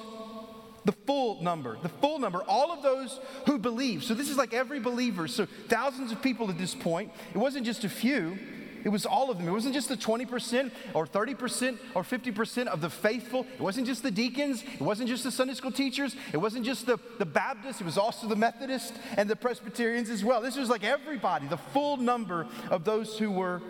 the 0.85 0.93
full 0.93 1.43
number, 1.43 1.79
the 1.83 1.89
full 1.89 2.19
number, 2.19 2.43
all 2.43 2.73
of 2.73 2.83
those 2.83 3.21
who 3.47 3.59
believe. 3.59 4.03
So 4.03 4.15
this 4.15 4.29
is 4.29 4.37
like 4.37 4.53
every 4.53 4.81
believer. 4.81 5.29
So 5.29 5.47
thousands 5.69 6.13
of 6.13 6.23
people 6.23 6.51
at 6.51 6.59
this 6.59 6.75
point. 6.75 7.13
It 7.35 7.39
wasn't 7.39 7.67
just 7.67 7.85
a 7.85 7.89
few, 7.89 8.39
it 8.85 8.89
was 8.89 9.07
all 9.07 9.31
of 9.31 9.39
them. 9.39 9.49
It 9.49 9.53
wasn't 9.53 9.75
just 9.75 9.89
the 9.89 9.97
20% 9.97 10.71
or 10.95 11.07
30% 11.07 11.79
or 11.95 12.03
50% 12.03 12.67
of 12.67 12.81
the 12.81 12.91
faithful. 12.91 13.47
It 13.55 13.61
wasn't 13.61 13.87
just 13.87 14.03
the 14.03 14.11
deacons. 14.11 14.63
It 14.63 14.81
wasn't 14.81 15.09
just 15.09 15.25
the 15.25 15.31
Sunday 15.31 15.55
school 15.55 15.71
teachers. 15.71 16.17
It 16.33 16.39
wasn't 16.39 16.67
just 16.67 16.87
the, 16.87 16.99
the 17.19 17.27
Baptists. 17.27 17.81
It 17.81 17.85
was 17.85 17.99
also 17.99 18.27
the 18.27 18.37
Methodists 18.37 18.93
and 19.17 19.31
the 19.31 19.37
Presbyterians 19.37 20.11
as 20.11 20.25
well. 20.25 20.41
This 20.41 20.57
was 20.57 20.69
like 20.69 20.85
everybody. 20.85 21.47
The 21.47 21.57
full 21.57 21.97
number 21.97 22.47
of 22.71 22.85
those 22.85 23.19
who 23.19 23.31
were, 23.31 23.63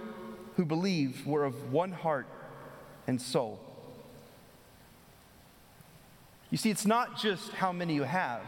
who 0.56 0.64
believe 0.64 1.26
were 1.26 1.44
of 1.44 1.72
one 1.72 1.92
heart 1.92 2.26
and 3.06 3.20
soul. 3.20 3.71
You 6.52 6.58
see, 6.58 6.68
it's 6.68 6.84
not 6.84 7.16
just 7.16 7.50
how 7.52 7.72
many 7.72 7.94
you 7.94 8.02
have, 8.02 8.42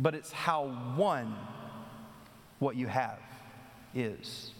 but 0.00 0.14
it's 0.14 0.32
how 0.32 0.68
one 0.96 1.36
what 2.60 2.76
you 2.76 2.86
have 2.86 3.18
is. 3.94 4.52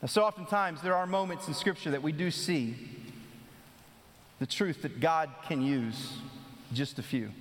Now, 0.00 0.08
so 0.08 0.24
oftentimes 0.24 0.80
there 0.80 0.96
are 0.96 1.06
moments 1.06 1.48
in 1.48 1.52
Scripture 1.52 1.90
that 1.90 2.02
we 2.02 2.12
do 2.12 2.30
see 2.30 2.76
the 4.38 4.46
truth 4.46 4.80
that 4.82 5.00
God 5.00 5.28
can 5.46 5.60
use 5.60 6.14
just 6.72 6.98
a 6.98 7.02
few. 7.02 7.32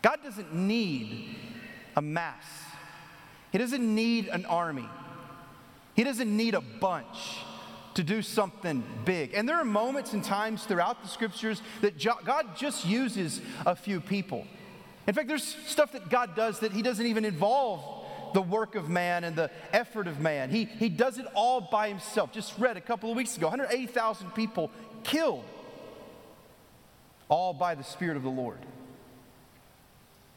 God 0.00 0.20
doesn't 0.24 0.54
need 0.54 1.36
a 1.96 2.00
mass, 2.00 2.46
He 3.52 3.58
doesn't 3.58 3.94
need 3.94 4.28
an 4.28 4.46
army, 4.46 4.88
He 5.94 6.02
doesn't 6.02 6.34
need 6.34 6.54
a 6.54 6.62
bunch 6.62 7.44
to 7.94 8.02
do 8.02 8.22
something 8.22 8.82
big. 9.04 9.34
And 9.34 9.48
there 9.48 9.56
are 9.56 9.64
moments 9.64 10.12
and 10.12 10.22
times 10.22 10.64
throughout 10.64 11.02
the 11.02 11.08
scriptures 11.08 11.62
that 11.80 11.98
God 12.24 12.56
just 12.56 12.86
uses 12.86 13.40
a 13.64 13.76
few 13.76 14.00
people. 14.00 14.46
In 15.06 15.14
fact, 15.14 15.28
there's 15.28 15.56
stuff 15.66 15.92
that 15.92 16.08
God 16.08 16.34
does 16.34 16.60
that 16.60 16.72
He 16.72 16.82
doesn't 16.82 17.06
even 17.06 17.24
involve 17.24 18.04
the 18.34 18.42
work 18.42 18.74
of 18.74 18.88
man 18.88 19.24
and 19.24 19.36
the 19.36 19.50
effort 19.72 20.08
of 20.08 20.20
man. 20.20 20.50
He, 20.50 20.64
he 20.64 20.88
does 20.88 21.18
it 21.18 21.26
all 21.34 21.60
by 21.60 21.88
himself. 21.88 22.32
Just 22.32 22.58
read 22.58 22.76
a 22.76 22.80
couple 22.80 23.10
of 23.10 23.16
weeks 23.16 23.36
ago 23.36 23.46
180,000 23.46 24.30
people 24.32 24.70
killed, 25.04 25.44
all 27.28 27.54
by 27.54 27.76
the 27.76 27.84
Spirit 27.84 28.16
of 28.16 28.24
the 28.24 28.28
Lord. 28.28 28.58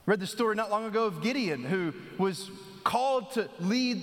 Read 0.06 0.20
the 0.20 0.28
story 0.28 0.56
not 0.56 0.70
long 0.70 0.86
ago 0.86 1.06
of 1.06 1.22
Gideon, 1.22 1.64
who 1.64 1.94
was 2.18 2.50
called 2.88 3.32
to 3.32 3.50
lead 3.60 4.02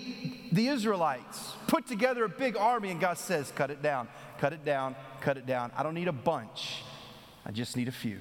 the 0.52 0.68
Israelites, 0.68 1.54
put 1.66 1.86
together 1.86 2.24
a 2.24 2.28
big 2.28 2.54
army, 2.54 2.90
and 2.90 3.00
God 3.00 3.16
says, 3.16 3.50
Cut 3.56 3.70
it 3.70 3.82
down, 3.82 4.08
cut 4.38 4.52
it 4.52 4.62
down, 4.62 4.94
cut 5.22 5.38
it 5.38 5.46
down. 5.46 5.72
I 5.74 5.82
don't 5.82 5.94
need 5.94 6.08
a 6.08 6.12
bunch, 6.12 6.82
I 7.46 7.50
just 7.50 7.78
need 7.78 7.88
a 7.88 7.92
few. 7.92 8.18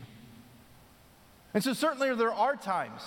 And 1.54 1.64
so, 1.64 1.74
certainly, 1.74 2.16
there 2.16 2.34
are 2.34 2.56
times, 2.56 3.02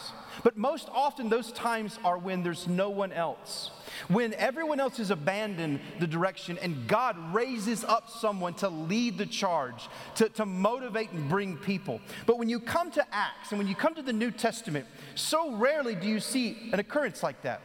but 0.45 0.57
most 0.57 0.88
often 0.93 1.29
those 1.29 1.50
times 1.50 1.99
are 2.05 2.17
when 2.17 2.45
there's 2.45 2.69
no 2.69 2.91
one 2.91 3.12
else. 3.12 3.73
When 4.07 4.35
everyone 4.35 4.79
else 4.79 4.99
has 4.99 5.11
abandoned 5.11 5.81
the 5.99 6.07
direction 6.07 6.57
and 6.59 6.87
God 6.87 7.17
raises 7.35 7.83
up 7.83 8.09
someone 8.09 8.55
to 8.55 8.69
lead 8.69 9.19
the 9.19 9.26
charge, 9.26 9.88
to, 10.17 10.29
to 10.29 10.47
motivate 10.47 11.11
and 11.11 11.29
bring 11.29 11.57
people. 11.57 12.00
But 12.25 12.38
when 12.38 12.49
you 12.49 12.61
come 12.61 12.93
to 12.93 13.05
Acts 13.12 13.50
and 13.50 13.59
when 13.59 13.67
you 13.67 13.75
come 13.75 13.97
to 13.97 14.03
the 14.03 14.12
New 14.12 14.31
Testament, 14.31 14.87
so 15.17 15.57
rarely 15.57 15.97
do 15.97 16.07
you 16.07 16.21
see 16.21 16.71
an 16.73 16.79
occurrence 16.79 17.25
like 17.25 17.43
that. 17.43 17.61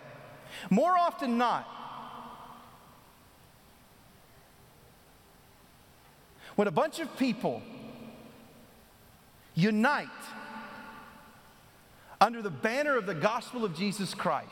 More 0.71 0.97
often 0.97 1.37
not, 1.37 1.67
when 6.55 6.67
a 6.67 6.71
bunch 6.71 6.99
of 6.99 7.15
people 7.17 7.61
unite 9.53 10.07
under 12.21 12.43
the 12.43 12.51
banner 12.51 12.95
of 12.95 13.07
the 13.07 13.15
gospel 13.15 13.65
of 13.65 13.75
Jesus 13.75 14.13
Christ 14.13 14.47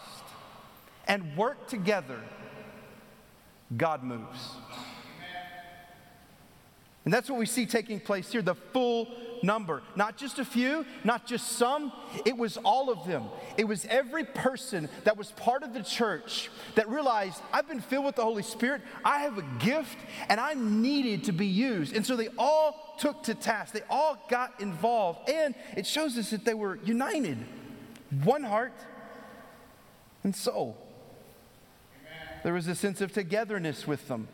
and 1.08 1.38
work 1.38 1.68
together, 1.68 2.20
God 3.78 4.04
moves. 4.04 4.56
And 7.06 7.14
that's 7.14 7.30
what 7.30 7.40
we 7.40 7.46
see 7.46 7.66
taking 7.66 8.00
place 8.00 8.32
here 8.32 8.42
the 8.42 8.56
full 8.56 9.08
number. 9.42 9.82
Not 9.96 10.18
just 10.18 10.38
a 10.38 10.44
few, 10.46 10.86
not 11.04 11.26
just 11.26 11.54
some, 11.54 11.94
it 12.26 12.36
was 12.36 12.58
all 12.58 12.90
of 12.90 13.08
them. 13.08 13.26
It 13.56 13.64
was 13.64 13.86
every 13.86 14.26
person 14.26 14.90
that 15.06 15.16
was 15.16 15.32
part 15.32 15.64
of 15.64 15.74
the 15.74 15.82
church 15.82 16.50
that 16.76 16.90
realized 16.90 17.42
I've 17.54 17.68
been 17.68 17.80
filled 17.80 18.06
with 18.06 18.16
the 18.16 18.24
Holy 18.24 18.44
Spirit, 18.44 18.82
I 19.06 19.20
have 19.20 19.38
a 19.38 19.46
gift, 19.60 19.98
and 20.28 20.40
I'm 20.40 20.82
needed 20.82 21.24
to 21.26 21.32
be 21.32 21.48
used. 21.48 21.96
And 21.96 22.06
so 22.06 22.16
they 22.16 22.30
all 22.38 22.96
took 23.00 23.24
to 23.24 23.34
task, 23.36 23.74
they 23.74 23.82
all 23.90 24.18
got 24.30 24.60
involved, 24.60 25.30
and 25.30 25.56
it 25.78 25.88
shows 25.88 26.18
us 26.18 26.32
that 26.32 26.44
they 26.44 26.54
were 26.54 26.80
united 26.84 27.38
one 28.24 28.44
heart 28.44 28.74
and 30.24 30.36
soul. 30.36 30.78
Amen. 32.02 32.40
There 32.44 32.54
was 32.54 32.68
a 32.68 32.76
sense 32.76 33.02
of 33.02 33.12
togetherness 33.12 33.88
with 33.88 34.08
them. 34.08 34.28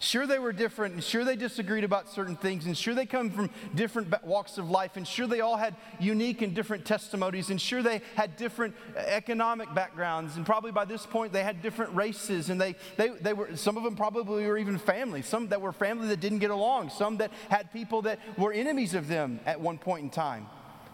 Sure, 0.00 0.26
they 0.26 0.38
were 0.38 0.52
different, 0.52 0.94
and 0.94 1.02
sure, 1.02 1.24
they 1.24 1.36
disagreed 1.36 1.82
about 1.82 2.10
certain 2.10 2.36
things, 2.36 2.66
and 2.66 2.76
sure, 2.76 2.94
they 2.94 3.06
come 3.06 3.30
from 3.30 3.48
different 3.74 4.12
walks 4.22 4.58
of 4.58 4.68
life, 4.68 4.96
and 4.96 5.08
sure, 5.08 5.26
they 5.26 5.40
all 5.40 5.56
had 5.56 5.74
unique 5.98 6.42
and 6.42 6.54
different 6.54 6.84
testimonies, 6.84 7.48
and 7.48 7.58
sure, 7.58 7.82
they 7.82 8.02
had 8.14 8.36
different 8.36 8.74
uh, 8.94 9.00
economic 9.00 9.72
backgrounds, 9.72 10.36
and 10.36 10.44
probably 10.44 10.72
by 10.72 10.84
this 10.84 11.06
point, 11.06 11.32
they 11.32 11.42
had 11.42 11.62
different 11.62 11.94
races, 11.94 12.50
and 12.50 12.60
they, 12.60 12.74
they, 12.98 13.08
they 13.08 13.32
were, 13.32 13.56
some 13.56 13.78
of 13.78 13.82
them 13.82 13.96
probably 13.96 14.46
were 14.46 14.58
even 14.58 14.76
family, 14.76 15.22
some 15.22 15.48
that 15.48 15.60
were 15.60 15.72
family 15.72 16.08
that 16.08 16.20
didn't 16.20 16.40
get 16.40 16.50
along, 16.50 16.90
some 16.90 17.16
that 17.16 17.30
had 17.48 17.72
people 17.72 18.02
that 18.02 18.18
were 18.36 18.52
enemies 18.52 18.92
of 18.92 19.08
them 19.08 19.40
at 19.46 19.58
one 19.58 19.78
point 19.78 20.02
in 20.02 20.10
time. 20.10 20.46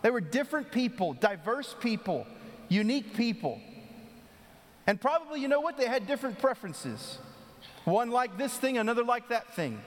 They 0.02 0.10
were 0.10 0.20
different 0.20 0.70
people, 0.70 1.14
diverse 1.14 1.74
people, 1.80 2.26
unique 2.68 3.14
people. 3.14 3.60
And 4.86 5.00
probably, 5.00 5.40
you 5.40 5.48
know 5.48 5.60
what? 5.60 5.76
They 5.76 5.86
had 5.86 6.06
different 6.06 6.38
preferences. 6.38 7.18
One 7.84 8.10
like 8.10 8.38
this 8.38 8.56
thing, 8.56 8.78
another 8.78 9.04
like 9.04 9.28
that 9.28 9.54
thing. 9.54 9.80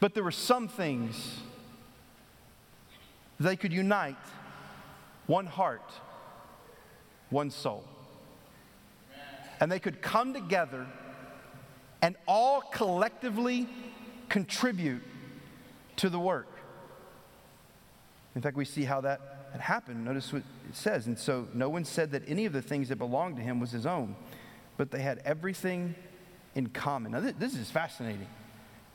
But 0.00 0.14
there 0.14 0.24
were 0.24 0.30
some 0.32 0.68
things 0.68 1.40
they 3.38 3.56
could 3.56 3.72
unite 3.72 4.16
one 5.26 5.46
heart, 5.46 5.92
one 7.30 7.50
soul. 7.50 7.84
And 9.60 9.70
they 9.70 9.78
could 9.78 10.02
come 10.02 10.34
together 10.34 10.86
and 12.02 12.16
all 12.26 12.60
collectively 12.60 13.68
contribute 14.28 15.02
to 15.96 16.08
the 16.10 16.18
work. 16.18 16.51
In 18.34 18.42
fact, 18.42 18.56
we 18.56 18.64
see 18.64 18.84
how 18.84 19.00
that 19.02 19.50
happened. 19.60 20.04
Notice 20.04 20.32
what 20.32 20.42
it 20.68 20.76
says. 20.76 21.06
And 21.06 21.18
so 21.18 21.48
no 21.52 21.68
one 21.68 21.84
said 21.84 22.12
that 22.12 22.22
any 22.26 22.46
of 22.46 22.52
the 22.52 22.62
things 22.62 22.88
that 22.88 22.96
belonged 22.96 23.36
to 23.36 23.42
him 23.42 23.60
was 23.60 23.70
his 23.70 23.86
own, 23.86 24.16
but 24.76 24.90
they 24.90 25.02
had 25.02 25.20
everything 25.24 25.94
in 26.54 26.68
common. 26.68 27.12
Now, 27.12 27.20
this 27.20 27.54
is 27.54 27.70
fascinating. 27.70 28.28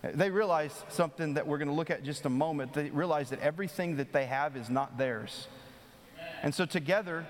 They 0.04 0.30
realize 0.30 0.84
something 0.90 1.34
that 1.36 1.48
we're 1.48 1.58
going 1.58 1.70
to 1.70 1.74
look 1.74 1.90
at 1.90 2.04
just 2.04 2.26
a 2.26 2.30
moment. 2.30 2.74
They 2.74 2.90
realize 2.90 3.30
that 3.32 3.40
everything 3.40 3.98
that 3.98 4.14
they 4.14 4.26
have 4.26 4.56
is 4.56 4.70
not 4.70 4.98
theirs. 4.98 5.48
And 6.44 6.54
so 6.54 6.66
together, 6.66 7.26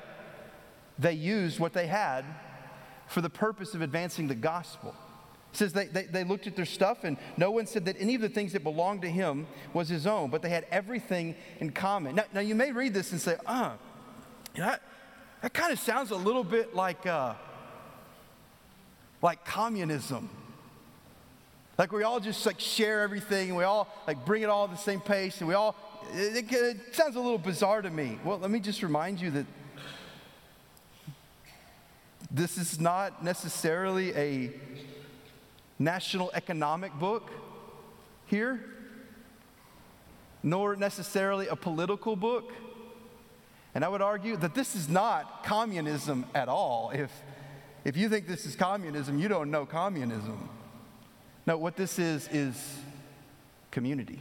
they 1.00 1.14
used 1.14 1.60
what 1.60 1.74
they 1.74 1.88
had 1.88 2.26
for 3.08 3.22
the 3.22 3.30
purpose 3.30 3.74
of 3.74 3.82
advancing 3.82 4.28
the 4.28 4.36
gospel. 4.36 4.94
It 5.58 5.62
says 5.62 5.74
they, 5.74 5.86
they, 5.88 6.04
they, 6.04 6.24
looked 6.24 6.46
at 6.46 6.56
their 6.56 6.66
stuff, 6.66 7.04
and 7.04 7.18
no 7.36 7.50
one 7.50 7.66
said 7.66 7.86
that 7.86 7.96
any 8.00 8.14
of 8.14 8.22
the 8.22 8.30
things 8.30 8.54
that 8.54 8.62
belonged 8.62 9.02
to 9.02 9.10
him 9.10 9.48
was 9.74 9.90
his 9.90 10.06
own, 10.06 10.30
but 10.30 10.44
they 10.44 10.50
had 10.50 10.68
everything 10.70 11.34
in 11.60 11.72
common. 11.72 12.14
Now, 12.14 12.26
now 12.32 12.42
you 12.42 12.54
may 12.54 12.72
read 12.72 12.94
this 12.94 13.12
and 13.12 13.20
say, 13.20 13.38
uh, 13.44 13.72
know, 14.56 14.66
that, 14.66 14.84
that 15.42 15.54
kind 15.56 15.74
of 15.74 15.80
sounds 15.80 16.12
a 16.12 16.16
little 16.16 16.44
bit 16.44 16.76
like, 16.76 17.08
uh, 17.08 17.34
like 19.24 19.46
communism. 19.46 20.30
Like 21.80 21.92
we 21.92 22.04
all 22.04 22.20
just 22.20 22.46
like 22.46 22.60
share 22.60 23.02
everything, 23.02 23.50
and 23.50 23.58
we 23.58 23.64
all 23.64 23.92
like 24.06 24.28
bring 24.28 24.44
it 24.44 24.50
all 24.50 24.66
at 24.66 24.70
the 24.70 24.78
same 24.78 25.02
pace, 25.02 25.40
and 25.40 25.48
we 25.48 25.56
all, 25.56 25.76
it, 26.14 26.46
it 26.52 26.96
sounds 26.96 27.16
a 27.16 27.20
little 27.20 27.40
bizarre 27.40 27.82
to 27.82 27.90
me. 27.90 28.20
Well, 28.24 28.38
let 28.38 28.52
me 28.52 28.60
just 28.60 28.84
remind 28.84 29.20
you 29.20 29.32
that 29.32 29.48
this 32.30 32.60
is 32.60 32.80
not 32.80 33.24
necessarily 33.24 34.14
a 34.16 34.54
national 35.80 36.32
economic 36.34 36.94
book 37.00 37.32
here, 38.26 38.64
nor 40.44 40.76
necessarily 40.76 41.48
a 41.48 41.56
political 41.56 42.16
book. 42.16 42.54
And 43.76 43.86
I 43.86 43.88
would 43.88 44.02
argue 44.02 44.38
that 44.38 44.56
this 44.56 44.76
is 44.76 44.90
not 44.90 45.44
communism 45.44 46.26
at 46.34 46.50
all. 46.50 46.92
If, 46.94 47.12
if 47.86 47.96
you 47.96 48.10
think 48.10 48.28
this 48.28 48.46
is 48.46 48.56
communism, 48.56 49.20
you 49.20 49.28
don't 49.28 49.52
know 49.52 49.66
communism. 49.66 50.50
No, 51.46 51.58
what 51.58 51.76
this 51.76 52.00
is, 52.00 52.28
is 52.30 52.80
community. 53.72 54.20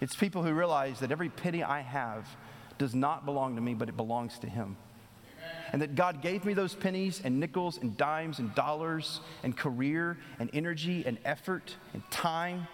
It's 0.00 0.14
people 0.14 0.44
who 0.44 0.52
realize 0.52 1.00
that 1.00 1.10
every 1.10 1.28
penny 1.28 1.64
I 1.64 1.80
have 1.80 2.28
does 2.78 2.94
not 2.94 3.24
belong 3.24 3.56
to 3.56 3.60
me, 3.60 3.74
but 3.74 3.88
it 3.88 3.96
belongs 3.96 4.38
to 4.38 4.48
Him 4.48 4.76
and 5.72 5.82
that 5.82 5.94
God 5.94 6.22
gave 6.22 6.44
me 6.44 6.54
those 6.54 6.74
pennies 6.74 7.20
and 7.22 7.38
nickels 7.38 7.78
and 7.78 7.96
dimes 7.96 8.38
and 8.38 8.54
dollars 8.54 9.20
and 9.42 9.56
career 9.56 10.18
and 10.38 10.50
energy 10.52 11.04
and 11.06 11.18
effort 11.24 11.76
and 11.94 12.02
time 12.10 12.66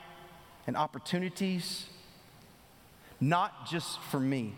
and 0.67 0.77
opportunities, 0.77 1.87
not 3.21 3.67
just 3.69 4.01
for 4.03 4.21
me, 4.21 4.55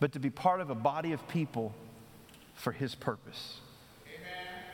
but 0.00 0.12
to 0.12 0.20
be 0.20 0.30
part 0.30 0.60
of 0.60 0.70
a 0.70 0.74
body 0.74 1.12
of 1.12 1.26
people 1.28 1.74
for 2.54 2.72
His 2.72 2.94
purpose. 2.94 3.60
Amen. 4.06 4.64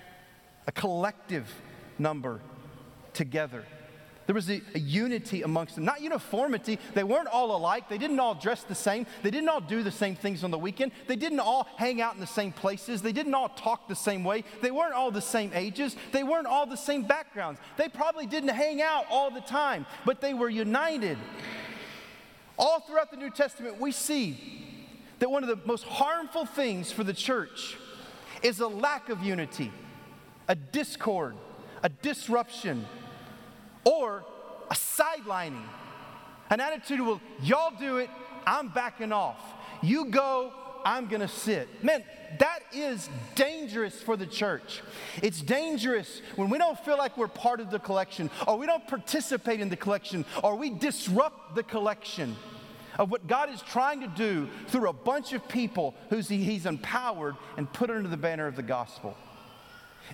A 0.66 0.72
collective 0.72 1.48
number 1.98 2.40
together. 3.12 3.64
There 4.26 4.34
was 4.34 4.48
a, 4.48 4.62
a, 4.74 4.78
unity 4.78 5.42
amongst 5.42 5.74
them, 5.74 5.84
not 5.84 6.00
uniformity. 6.00 6.78
They 6.94 7.04
weren't 7.04 7.28
all 7.28 7.54
alike. 7.54 7.88
They 7.88 7.98
didn't 7.98 8.20
all 8.20 8.34
dress 8.34 8.62
the 8.62 8.74
same. 8.74 9.06
They 9.22 9.30
didn't 9.30 9.50
all 9.50 9.60
do 9.60 9.82
the 9.82 9.90
same 9.90 10.16
things 10.16 10.42
on 10.44 10.50
the 10.50 10.58
weekend. 10.58 10.92
They 11.06 11.16
didn't 11.16 11.40
all 11.40 11.68
hang 11.76 12.00
out 12.00 12.14
in 12.14 12.20
the 12.20 12.26
same 12.26 12.52
places. 12.52 13.02
They 13.02 13.12
didn't 13.12 13.34
all 13.34 13.50
talk 13.50 13.86
the 13.86 13.94
same 13.94 14.24
way. 14.24 14.44
They 14.62 14.70
weren't 14.70 14.94
all 14.94 15.10
the 15.10 15.20
same 15.20 15.50
ages. 15.54 15.94
They 16.12 16.22
weren't 16.22 16.46
all 16.46 16.64
the 16.66 16.76
same 16.76 17.02
backgrounds. 17.02 17.60
They 17.76 17.88
probably 17.88 18.26
didn't 18.26 18.50
hang 18.50 18.80
out 18.80 19.04
all 19.10 19.30
the 19.30 19.42
time, 19.42 19.84
but 20.06 20.22
they 20.22 20.32
were 20.32 20.48
united. 20.48 21.18
All 22.58 22.80
throughout 22.80 23.10
the 23.10 23.18
New 23.18 23.30
Testament, 23.30 23.78
we 23.78 23.92
see 23.92 24.62
that 25.18 25.30
one 25.30 25.42
of 25.42 25.48
the 25.50 25.60
most 25.66 25.84
harmful 25.84 26.46
things 26.46 26.90
for 26.90 27.04
the 27.04 27.12
church 27.12 27.76
is 28.42 28.60
a 28.60 28.68
lack 28.68 29.10
of 29.10 29.22
unity, 29.22 29.70
a 30.48 30.54
discord, 30.54 31.34
a 31.82 31.88
disruption 31.88 32.86
or 33.84 34.24
a 34.70 34.74
sidelining, 34.74 35.62
an 36.50 36.60
attitude 36.60 37.00
of, 37.00 37.06
well, 37.06 37.20
y'all 37.42 37.72
do 37.78 37.98
it, 37.98 38.10
I'm 38.46 38.68
backing 38.68 39.12
off. 39.12 39.38
You 39.82 40.06
go, 40.06 40.52
I'm 40.84 41.06
going 41.08 41.20
to 41.20 41.28
sit. 41.28 41.82
Man, 41.82 42.04
that 42.38 42.60
is 42.72 43.08
dangerous 43.34 44.00
for 44.02 44.16
the 44.16 44.26
church. 44.26 44.82
It's 45.22 45.40
dangerous 45.40 46.20
when 46.36 46.50
we 46.50 46.58
don't 46.58 46.78
feel 46.80 46.98
like 46.98 47.16
we're 47.16 47.28
part 47.28 47.60
of 47.60 47.70
the 47.70 47.78
collection, 47.78 48.30
or 48.46 48.58
we 48.58 48.66
don't 48.66 48.86
participate 48.86 49.60
in 49.60 49.68
the 49.68 49.76
collection, 49.76 50.24
or 50.42 50.56
we 50.56 50.70
disrupt 50.70 51.54
the 51.54 51.62
collection 51.62 52.36
of 52.98 53.10
what 53.10 53.26
God 53.26 53.50
is 53.50 53.60
trying 53.62 54.00
to 54.00 54.06
do 54.08 54.48
through 54.68 54.88
a 54.88 54.92
bunch 54.92 55.32
of 55.32 55.48
people 55.48 55.94
who 56.10 56.18
He's 56.18 56.66
empowered 56.66 57.36
and 57.56 57.72
put 57.72 57.90
under 57.90 58.08
the 58.08 58.16
banner 58.16 58.46
of 58.46 58.56
the 58.56 58.62
gospel. 58.62 59.16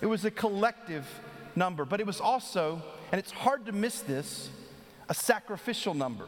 It 0.01 0.05
was 0.05 0.25
a 0.25 0.31
collective 0.31 1.05
number, 1.55 1.85
but 1.85 1.99
it 1.99 2.07
was 2.07 2.21
also, 2.21 2.81
and 3.11 3.19
it's 3.19 3.31
hard 3.31 3.65
to 3.65 3.71
miss 3.71 4.01
this, 4.01 4.49
a 5.09 5.13
sacrificial 5.13 5.93
number. 5.93 6.27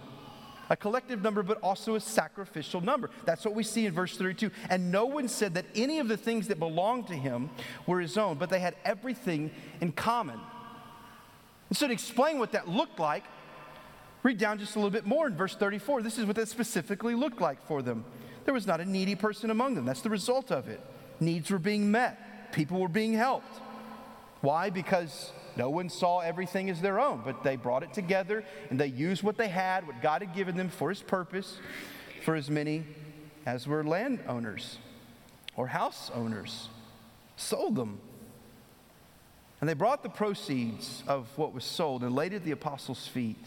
A 0.70 0.78
collective 0.78 1.22
number, 1.22 1.44
but 1.44 1.60
also 1.62 1.96
a 1.96 2.00
sacrificial 2.00 2.82
number. 2.82 3.10
That's 3.26 3.44
what 3.44 3.54
we 3.54 3.64
see 3.64 3.86
in 3.86 3.94
verse 3.94 4.18
32. 4.18 4.50
And 4.70 4.92
no 4.92 5.06
one 5.06 5.28
said 5.28 5.56
that 5.56 5.66
any 5.76 6.00
of 6.00 6.08
the 6.08 6.18
things 6.18 6.48
that 6.48 6.58
belonged 6.58 7.08
to 7.08 7.14
him 7.14 7.50
were 7.86 8.00
his 8.00 8.18
own, 8.18 8.38
but 8.38 8.50
they 8.50 8.60
had 8.60 8.76
everything 8.86 9.52
in 9.82 9.92
common. 9.92 10.40
And 11.70 11.78
so, 11.78 11.88
to 11.88 11.94
explain 11.94 12.40
what 12.40 12.54
that 12.54 12.70
looked 12.70 13.00
like, 13.00 13.24
read 14.24 14.38
down 14.38 14.58
just 14.58 14.76
a 14.76 14.80
little 14.80 14.90
bit 14.90 15.06
more 15.06 15.28
in 15.28 15.36
verse 15.36 15.56
34. 15.56 16.02
This 16.02 16.18
is 16.18 16.26
what 16.26 16.38
that 16.38 16.48
specifically 16.48 17.14
looked 17.14 17.42
like 17.42 17.66
for 17.68 17.82
them. 17.82 18.06
There 18.46 18.54
was 18.54 18.66
not 18.66 18.80
a 18.80 18.86
needy 18.86 19.16
person 19.16 19.50
among 19.50 19.76
them. 19.76 19.86
That's 19.86 20.02
the 20.02 20.10
result 20.10 20.52
of 20.52 20.70
it. 20.70 20.82
Needs 21.20 21.52
were 21.52 21.60
being 21.60 21.92
met, 21.92 22.52
people 22.54 22.80
were 22.80 22.88
being 22.88 23.14
helped. 23.14 23.60
Why? 24.42 24.70
Because 24.70 25.32
no 25.56 25.70
one 25.70 25.90
saw 25.90 26.20
everything 26.20 26.70
as 26.70 26.82
their 26.82 27.00
own, 27.00 27.22
but 27.24 27.44
they 27.44 27.56
brought 27.56 27.84
it 27.84 27.94
together 27.94 28.44
and 28.70 28.80
they 28.80 28.88
used 28.88 29.24
what 29.24 29.38
they 29.38 29.48
had, 29.48 29.86
what 29.86 30.02
God 30.02 30.22
had 30.22 30.34
given 30.34 30.58
them 30.58 30.70
for 30.70 30.90
His 30.90 31.02
purpose, 31.02 31.58
for 32.24 32.36
as 32.36 32.50
many 32.50 32.86
as 33.46 33.68
were 33.68 33.84
landowners 33.84 34.78
or 35.56 35.68
house 35.68 36.10
owners, 36.14 36.70
sold 37.36 37.76
them. 37.76 38.00
And 39.62 39.70
they 39.70 39.76
brought 39.76 40.04
the 40.04 40.10
proceeds 40.10 41.04
of 41.08 41.28
what 41.38 41.54
was 41.54 41.64
sold 41.64 42.04
and 42.04 42.16
laid 42.16 42.34
it 42.34 42.38
at 42.38 42.44
the 42.44 42.52
apostles' 42.52 43.08
feet, 43.08 43.44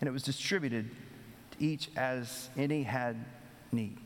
and 0.00 0.08
it 0.08 0.12
was 0.12 0.22
distributed 0.22 0.90
to 1.52 1.64
each 1.64 1.90
as 1.96 2.48
any 2.56 2.84
had 2.84 3.16
need. 3.72 3.98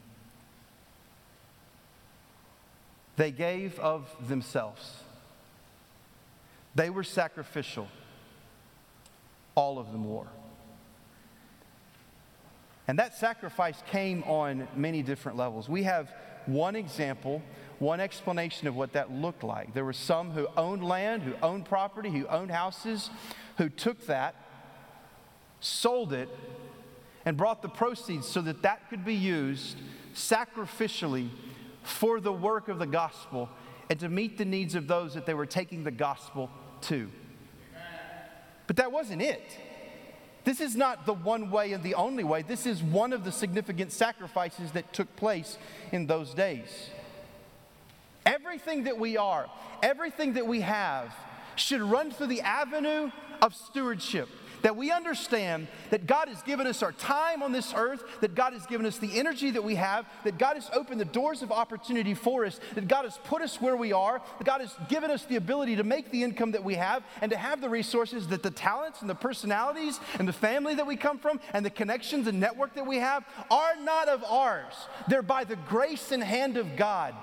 They 3.17 3.31
gave 3.31 3.79
of 3.79 4.09
themselves. 4.29 5.03
They 6.75 6.91
were 6.91 7.05
sacrificial. 7.05 7.89
All 9.55 9.79
of 9.79 9.93
them 9.93 10.05
were. 10.05 10.29
And 12.89 12.99
that 12.99 13.17
sacrifice 13.17 13.83
came 13.87 14.23
on 14.25 14.67
many 14.75 15.03
different 15.03 15.39
levels. 15.39 15.69
We 15.69 15.85
have 15.85 16.13
one 16.47 16.75
example, 16.75 17.43
one 17.79 18.01
explanation 18.01 18.67
of 18.67 18.75
what 18.75 18.95
that 18.95 19.13
looked 19.13 19.45
like. 19.45 19.75
There 19.75 19.85
were 19.85 19.93
some 19.93 20.33
who 20.33 20.49
owned 20.57 20.85
land, 20.85 21.23
who 21.23 21.35
owned 21.43 21.67
property, 21.67 22.11
who 22.11 22.27
owned 22.27 22.51
houses, 22.51 23.11
who 23.59 23.69
took 23.69 24.07
that, 24.07 24.35
sold 25.61 26.13
it, 26.13 26.29
and 27.25 27.37
brought 27.37 27.63
the 27.63 27.69
proceeds 27.69 28.27
so 28.27 28.41
that 28.43 28.63
that 28.63 28.89
could 28.89 29.05
be 29.05 29.15
used 29.15 29.77
sacrificially 30.15 31.29
for 31.83 32.21
the 32.21 32.33
work 32.33 32.69
of 32.69 32.79
the 32.79 32.87
gospel 32.87 33.49
and 33.89 34.01
to 34.01 34.09
meet 34.09 34.39
the 34.39 34.45
needs 34.45 34.75
of 34.75 34.87
those 34.87 35.15
that 35.15 35.27
they 35.27 35.35
were 35.35 35.47
taking 35.47 35.85
the 35.85 35.91
gospel 35.91 36.51
to. 36.83 37.11
But 38.67 38.77
that 38.77 38.93
wasn't 38.93 39.23
it. 39.23 39.43
This 40.45 40.61
is 40.61 40.75
not 40.75 41.05
the 41.07 41.13
one 41.13 41.51
way 41.51 41.73
and 41.73 41.83
the 41.83 41.95
only 41.95 42.25
way. 42.25 42.43
This 42.43 42.67
is 42.67 42.83
one 42.83 43.13
of 43.13 43.25
the 43.25 43.33
significant 43.33 43.93
sacrifices 43.93 44.73
that 44.73 44.93
took 44.93 45.15
place 45.17 45.59
in 45.93 46.07
those 46.07 46.35
days. 46.35 46.91
Everything 48.25 48.85
that 48.85 48.99
we 48.99 49.17
are, 49.17 49.47
everything 49.83 50.35
that 50.35 50.47
we 50.47 50.61
have, 50.61 51.15
should 51.57 51.83
run 51.83 52.11
through 52.11 52.29
the 52.29 52.41
avenue 52.41 53.11
of 53.43 53.55
stewardship 53.55 54.29
that 54.63 54.77
we 54.77 54.91
understand 54.91 55.69
that 55.91 56.07
God 56.07 56.29
has 56.29 56.43
given 56.43 56.67
us 56.67 56.83
our 56.83 56.93
time 56.93 57.43
on 57.43 57.53
this 57.53 57.73
earth, 57.75 58.03
that 58.21 58.35
God 58.35 58.53
has 58.53 58.67
given 58.67 58.87
us 58.87 58.99
the 58.99 59.19
energy 59.19 59.51
that 59.51 59.63
we 59.63 59.75
have, 59.77 60.07
that 60.25 60.39
God 60.39 60.55
has 60.55 60.71
opened 60.73 61.01
the 61.01 61.05
doors 61.05 61.43
of 61.43 61.53
opportunity 61.53 62.15
for 62.15 62.45
us, 62.45 62.61
that 62.75 62.89
God 62.89 63.05
has 63.05 63.19
put 63.25 63.43
us 63.43 63.61
where 63.61 63.77
we 63.77 63.93
are, 63.93 64.21
that 64.39 64.45
God 64.45 64.61
has 64.61 64.75
given 64.89 65.11
us 65.11 65.25
the 65.25 65.37
ability 65.37 65.77
to 65.77 65.85
make 65.85 66.11
the 66.11 66.23
income 66.23 66.53
that 66.53 66.65
we 66.65 66.75
have 66.75 67.03
and 67.21 67.31
to 67.31 67.37
have 67.37 67.61
the 67.61 67.69
resources 67.69 68.29
that 68.29 68.43
the 68.43 68.51
talents 68.51 69.01
and 69.01 69.11
the 69.11 69.15
personalities 69.15 70.01
and 70.19 70.27
the 70.27 70.33
family 70.33 70.75
that 70.75 70.87
we 70.87 70.97
come 70.97 71.19
from 71.19 71.41
and 71.53 71.65
the 71.65 71.71
connections 71.71 72.27
and 72.27 72.41
network 72.41 72.75
that 72.75 72.87
we 72.87 72.97
have 72.97 73.25
are 73.51 73.77
not 73.77 74.09
of 74.09 74.25
ours. 74.25 74.75
They're 75.09 75.23
by 75.23 75.45
the 75.45 75.57
grace 75.57 76.13
and 76.13 76.23
hand 76.23 76.57
of 76.57 76.77
God. 76.77 77.15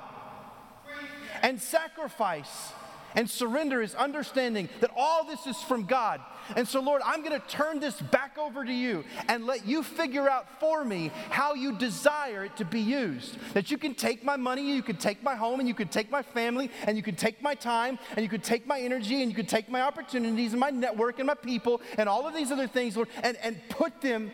And 1.41 1.61
sacrifice 1.61 2.71
and 3.17 3.27
surrender 3.27 3.81
is 3.81 3.95
understanding 3.95 4.69
that 4.79 4.91
all 4.95 5.25
this 5.25 5.47
is 5.47 5.57
from 5.63 5.85
God. 5.85 6.21
And 6.55 6.67
so, 6.67 6.79
Lord, 6.79 7.01
I'm 7.03 7.23
going 7.23 7.37
to 7.37 7.47
turn 7.47 7.79
this 7.79 7.99
back 7.99 8.37
over 8.37 8.63
to 8.63 8.71
you 8.71 9.03
and 9.27 9.47
let 9.47 9.65
you 9.65 9.81
figure 9.81 10.29
out 10.29 10.59
for 10.59 10.85
me 10.85 11.11
how 11.31 11.55
you 11.55 11.75
desire 11.75 12.45
it 12.45 12.55
to 12.57 12.63
be 12.63 12.79
used. 12.79 13.37
That 13.55 13.71
you 13.71 13.79
can 13.79 13.95
take 13.95 14.23
my 14.23 14.37
money, 14.37 14.71
you 14.71 14.83
can 14.83 14.97
take 14.97 15.23
my 15.23 15.35
home, 15.35 15.59
and 15.59 15.67
you 15.67 15.73
can 15.73 15.87
take 15.87 16.11
my 16.11 16.21
family, 16.21 16.69
and 16.83 16.95
you 16.95 17.01
can 17.01 17.15
take 17.15 17.41
my 17.41 17.55
time, 17.55 17.97
and 18.15 18.21
you 18.23 18.29
can 18.29 18.41
take 18.41 18.67
my 18.67 18.79
energy, 18.79 19.23
and 19.23 19.31
you 19.31 19.35
can 19.35 19.47
take 19.47 19.67
my 19.67 19.81
opportunities, 19.81 20.53
and 20.53 20.59
my 20.59 20.69
network, 20.69 21.17
and 21.17 21.25
my 21.25 21.33
people, 21.33 21.81
and 21.97 22.07
all 22.07 22.27
of 22.27 22.35
these 22.35 22.51
other 22.51 22.67
things, 22.67 22.95
Lord, 22.95 23.09
and, 23.23 23.35
and 23.37 23.59
put 23.67 23.99
them 23.99 24.31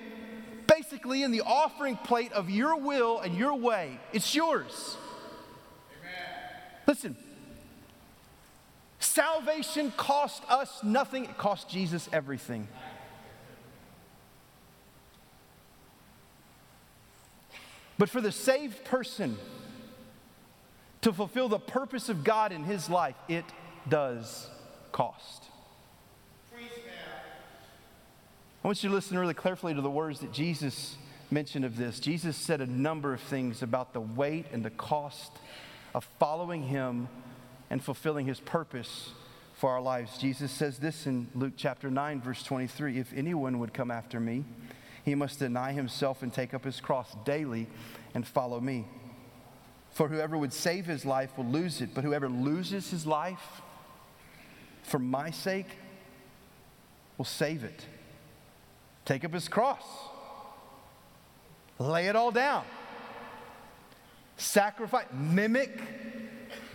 basically 0.68 1.24
in 1.24 1.32
the 1.32 1.42
offering 1.42 1.96
plate 1.96 2.34
of 2.34 2.50
your 2.50 2.78
will 2.78 3.22
and 3.22 3.34
your 3.34 3.56
way. 3.56 3.98
It's 4.12 4.36
yours. 4.36 4.98
Amen. 6.02 6.28
Listen, 6.86 7.18
Salvation 9.04 9.92
cost 9.98 10.44
us 10.50 10.82
nothing, 10.84 11.26
it 11.26 11.38
cost 11.38 11.70
Jesus 11.70 12.10
everything. 12.14 12.68
But 17.98 18.10
for 18.10 18.22
the 18.22 18.32
saved 18.32 18.84
person 18.86 19.38
to 21.02 21.12
fulfill 21.14 21.50
the 21.50 21.60
purpose 21.60 22.10
of 22.10 22.24
God 22.24 22.52
in 22.52 22.64
his 22.64 22.90
life, 22.90 23.16
it 23.28 23.46
does 23.90 24.50
cost. 24.92 25.44
I 28.64 28.68
want 28.68 28.82
you 28.82 28.90
to 28.90 28.96
listen 28.96 29.20
really 29.20 29.34
carefully 29.34 29.74
to 29.74 29.82
the 29.82 29.92
words 29.92 30.22
that 30.22 30.32
Jesus 30.32 30.96
mentioned 31.30 31.66
of 31.66 31.76
this. 31.76 32.00
Jesus 32.00 32.38
said 32.38 32.62
a 32.62 32.66
number 32.66 33.14
of 33.14 33.20
things 33.20 33.62
about 33.62 33.92
the 33.92 34.00
weight 34.00 34.46
and 34.54 34.64
the 34.64 34.70
cost 34.70 35.34
of 35.94 36.08
following 36.18 36.64
him 36.64 37.10
and 37.74 37.84
fulfilling 37.84 38.28
his 38.28 38.40
purpose 38.40 39.14
for 39.56 39.72
our 39.72 39.82
lives. 39.82 40.20
Jesus 40.20 40.52
says 40.52 40.78
this 40.78 41.08
in 41.08 41.28
Luke 41.34 41.54
chapter 41.58 41.90
9, 41.90 42.22
verse 42.22 42.44
23 42.44 43.00
If 43.00 43.12
anyone 43.16 43.58
would 43.58 43.74
come 43.74 43.90
after 43.90 44.20
me, 44.20 44.46
he 45.04 45.16
must 45.16 45.40
deny 45.40 45.72
himself 45.72 46.22
and 46.22 46.32
take 46.32 46.54
up 46.54 46.64
his 46.64 46.80
cross 46.80 47.16
daily 47.26 47.66
and 48.14 48.28
follow 48.28 48.60
me. 48.60 48.86
For 49.90 50.08
whoever 50.08 50.38
would 50.38 50.54
save 50.54 50.86
his 50.86 51.04
life 51.04 51.36
will 51.36 51.48
lose 51.48 51.82
it, 51.82 51.96
but 51.96 52.04
whoever 52.04 52.30
loses 52.30 52.92
his 52.92 53.08
life 53.08 53.64
for 54.84 55.00
my 55.00 55.32
sake 55.32 55.80
will 57.18 57.26
save 57.26 57.64
it. 57.64 57.88
Take 59.04 59.26
up 59.26 59.34
his 59.34 59.48
cross, 59.48 59.82
lay 61.80 62.06
it 62.06 62.16
all 62.16 62.30
down, 62.30 62.66
sacrifice, 64.38 65.08
mimic 65.12 65.82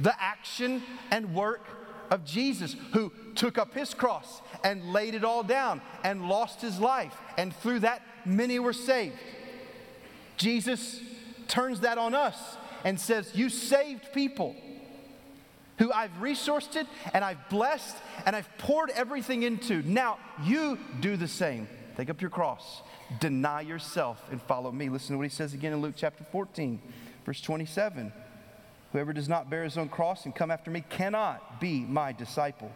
the 0.00 0.14
action 0.20 0.82
and 1.10 1.34
work 1.34 1.64
of 2.10 2.24
Jesus, 2.24 2.74
who 2.92 3.12
took 3.34 3.58
up 3.58 3.74
his 3.74 3.94
cross 3.94 4.40
and 4.64 4.92
laid 4.92 5.14
it 5.14 5.24
all 5.24 5.42
down 5.42 5.80
and 6.04 6.28
lost 6.28 6.60
his 6.60 6.78
life. 6.78 7.14
And 7.36 7.54
through 7.54 7.80
that, 7.80 8.02
many 8.24 8.58
were 8.58 8.72
saved. 8.72 9.16
Jesus 10.36 11.00
turns 11.48 11.80
that 11.80 11.98
on 11.98 12.14
us 12.14 12.56
and 12.84 12.98
says, 12.98 13.34
You 13.34 13.48
saved 13.48 14.12
people 14.12 14.54
who 15.78 15.92
I've 15.92 16.12
resourced 16.20 16.76
it 16.76 16.86
and 17.12 17.24
I've 17.24 17.48
blessed 17.48 17.96
and 18.26 18.34
I've 18.34 18.48
poured 18.58 18.90
everything 18.90 19.42
into. 19.42 19.82
Now 19.82 20.18
you 20.42 20.78
do 21.00 21.16
the 21.16 21.28
same. 21.28 21.68
Take 21.96 22.10
up 22.10 22.20
your 22.20 22.30
cross, 22.30 22.82
deny 23.18 23.62
yourself, 23.62 24.22
and 24.30 24.40
follow 24.40 24.70
me. 24.70 24.88
Listen 24.88 25.14
to 25.14 25.16
what 25.16 25.24
he 25.24 25.30
says 25.30 25.52
again 25.52 25.72
in 25.72 25.80
Luke 25.80 25.94
chapter 25.96 26.24
14, 26.30 26.80
verse 27.24 27.40
27. 27.40 28.12
Whoever 28.92 29.12
does 29.12 29.28
not 29.28 29.50
bear 29.50 29.64
his 29.64 29.76
own 29.76 29.88
cross 29.88 30.24
and 30.24 30.34
come 30.34 30.50
after 30.50 30.70
me 30.70 30.82
cannot 30.88 31.60
be 31.60 31.80
my 31.80 32.12
disciple. 32.12 32.72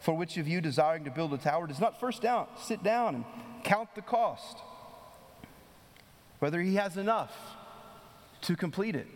For 0.00 0.14
which 0.14 0.36
of 0.36 0.48
you 0.48 0.60
desiring 0.60 1.04
to 1.04 1.10
build 1.10 1.32
a 1.32 1.38
tower 1.38 1.66
does 1.66 1.80
not 1.80 2.00
first 2.00 2.22
down, 2.22 2.46
sit 2.58 2.82
down 2.82 3.14
and 3.14 3.24
count 3.64 3.94
the 3.94 4.02
cost, 4.02 4.58
whether 6.40 6.60
he 6.60 6.74
has 6.74 6.96
enough 6.96 7.32
to 8.42 8.56
complete 8.56 8.96
it? 8.96 9.06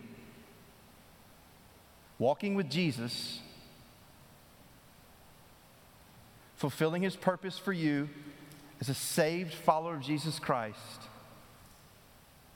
Walking 2.17 2.55
with 2.55 2.69
Jesus 2.69 3.41
fulfilling 6.57 7.03
his 7.03 7.15
purpose 7.15 7.57
for 7.57 7.71
you 7.71 8.09
as 8.81 8.89
a 8.89 8.93
saved 8.93 9.53
follower 9.53 9.95
of 9.95 10.01
Jesus 10.01 10.39
Christ 10.39 11.01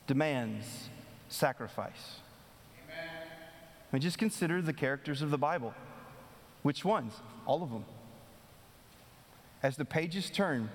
demands 0.07 0.89
sacrifice. 1.29 2.19
I 3.91 3.95
mean, 3.95 4.01
just 4.01 4.17
consider 4.17 4.61
the 4.61 4.73
characters 4.73 5.21
of 5.21 5.31
the 5.31 5.37
Bible. 5.37 5.73
Which 6.63 6.85
ones? 6.85 7.13
All 7.45 7.61
of 7.61 7.71
them. 7.71 7.85
As 9.61 9.75
the 9.75 9.85
pages 9.85 10.29
turn 10.29 10.69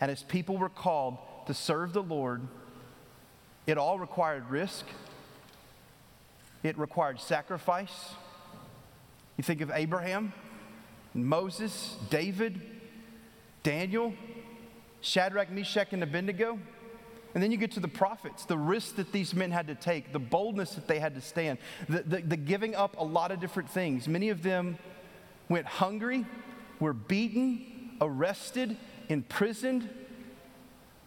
and 0.00 0.10
as 0.10 0.22
people 0.24 0.56
were 0.56 0.68
called 0.68 1.18
to 1.46 1.54
serve 1.54 1.92
the 1.92 2.02
Lord, 2.02 2.42
it 3.66 3.78
all 3.78 3.98
required 3.98 4.50
risk, 4.50 4.86
it 6.62 6.76
required 6.76 7.20
sacrifice. 7.20 8.14
You 9.36 9.44
think 9.44 9.60
of 9.60 9.70
Abraham, 9.72 10.32
Moses, 11.14 11.96
David, 12.10 12.60
Daniel, 13.62 14.14
Shadrach, 15.00 15.50
Meshach, 15.50 15.92
and 15.92 16.02
Abednego. 16.02 16.58
And 17.34 17.42
then 17.42 17.50
you 17.50 17.56
get 17.56 17.72
to 17.72 17.80
the 17.80 17.88
prophets, 17.88 18.44
the 18.44 18.58
risks 18.58 18.92
that 18.92 19.10
these 19.12 19.34
men 19.34 19.50
had 19.50 19.66
to 19.68 19.74
take, 19.74 20.12
the 20.12 20.18
boldness 20.18 20.74
that 20.74 20.86
they 20.86 20.98
had 20.98 21.14
to 21.14 21.20
stand, 21.20 21.58
the, 21.88 22.02
the, 22.02 22.20
the, 22.20 22.36
giving 22.36 22.74
up 22.74 22.96
a 22.98 23.04
lot 23.04 23.30
of 23.30 23.40
different 23.40 23.70
things. 23.70 24.06
Many 24.06 24.28
of 24.28 24.42
them 24.42 24.76
went 25.48 25.66
hungry, 25.66 26.26
were 26.78 26.92
beaten, 26.92 27.92
arrested, 28.00 28.76
imprisoned. 29.08 29.88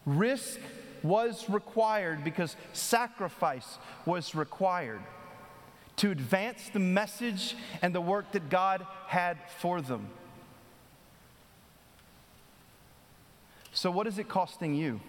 Risk 0.06 0.60
was 1.04 1.48
required 1.50 2.24
because 2.24 2.56
sacrifice 2.74 3.78
was 4.06 4.34
required 4.34 5.02
to 5.98 6.12
advance 6.12 6.70
the 6.74 6.80
message 6.80 7.56
and 7.82 7.94
the 7.94 8.02
work 8.02 8.32
that 8.32 8.50
God 8.50 8.86
had 9.08 9.38
for 9.60 9.80
them. 9.80 10.08
So, 13.72 13.92
what 13.92 14.08
is 14.08 14.18
it 14.18 14.28
costing 14.28 14.74
you? 14.74 15.00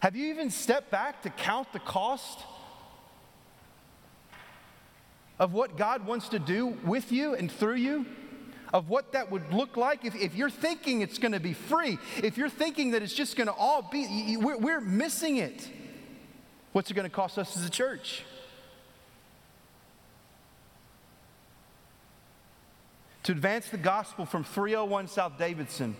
Have 0.00 0.16
you 0.16 0.28
even 0.30 0.50
stepped 0.50 0.90
back 0.90 1.22
to 1.22 1.30
count 1.30 1.72
the 1.72 1.78
cost 1.78 2.40
of 5.38 5.52
what 5.52 5.76
God 5.76 6.06
wants 6.06 6.30
to 6.30 6.38
do 6.38 6.78
with 6.84 7.12
you 7.12 7.34
and 7.34 7.52
through 7.52 7.76
you? 7.76 8.06
Of 8.72 8.88
what 8.88 9.12
that 9.12 9.32
would 9.32 9.52
look 9.52 9.76
like 9.76 10.04
if, 10.04 10.14
if 10.14 10.36
you're 10.36 10.48
thinking 10.48 11.00
it's 11.00 11.18
going 11.18 11.32
to 11.32 11.40
be 11.40 11.54
free, 11.54 11.98
if 12.22 12.38
you're 12.38 12.48
thinking 12.48 12.92
that 12.92 13.02
it's 13.02 13.12
just 13.12 13.36
going 13.36 13.48
to 13.48 13.52
all 13.52 13.82
be, 13.82 14.36
we're, 14.36 14.58
we're 14.58 14.80
missing 14.80 15.38
it. 15.38 15.68
What's 16.72 16.88
it 16.88 16.94
going 16.94 17.08
to 17.08 17.14
cost 17.14 17.36
us 17.36 17.56
as 17.56 17.66
a 17.66 17.70
church? 17.70 18.22
To 23.24 23.32
advance 23.32 23.68
the 23.70 23.76
gospel 23.76 24.24
from 24.24 24.44
301 24.44 25.08
South 25.08 25.36
Davidson 25.36 25.96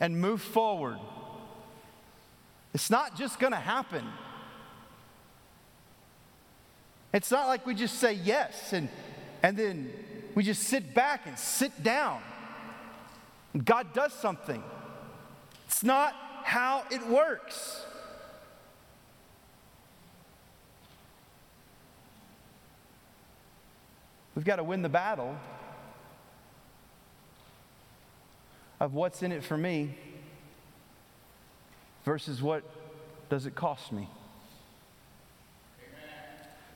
and 0.00 0.18
move 0.18 0.40
forward 0.40 0.98
it's 2.74 2.90
not 2.90 3.16
just 3.16 3.38
going 3.38 3.52
to 3.52 3.58
happen. 3.58 4.04
It's 7.12 7.30
not 7.30 7.46
like 7.46 7.64
we 7.64 7.74
just 7.76 8.00
say 8.00 8.12
yes 8.12 8.72
and, 8.72 8.88
and 9.44 9.56
then 9.56 9.92
we 10.34 10.42
just 10.42 10.64
sit 10.64 10.92
back 10.92 11.26
and 11.26 11.38
sit 11.38 11.84
down. 11.84 12.20
And 13.52 13.64
God 13.64 13.94
does 13.94 14.12
something. 14.12 14.62
It's 15.68 15.84
not 15.84 16.12
how 16.42 16.82
it 16.90 17.06
works. 17.06 17.86
We've 24.34 24.44
got 24.44 24.56
to 24.56 24.64
win 24.64 24.82
the 24.82 24.88
battle 24.88 25.36
of 28.80 28.94
what's 28.94 29.22
in 29.22 29.30
it 29.30 29.44
for 29.44 29.56
me 29.56 29.96
versus 32.04 32.42
what 32.42 32.62
does 33.28 33.46
it 33.46 33.54
cost 33.54 33.92
me? 33.92 34.08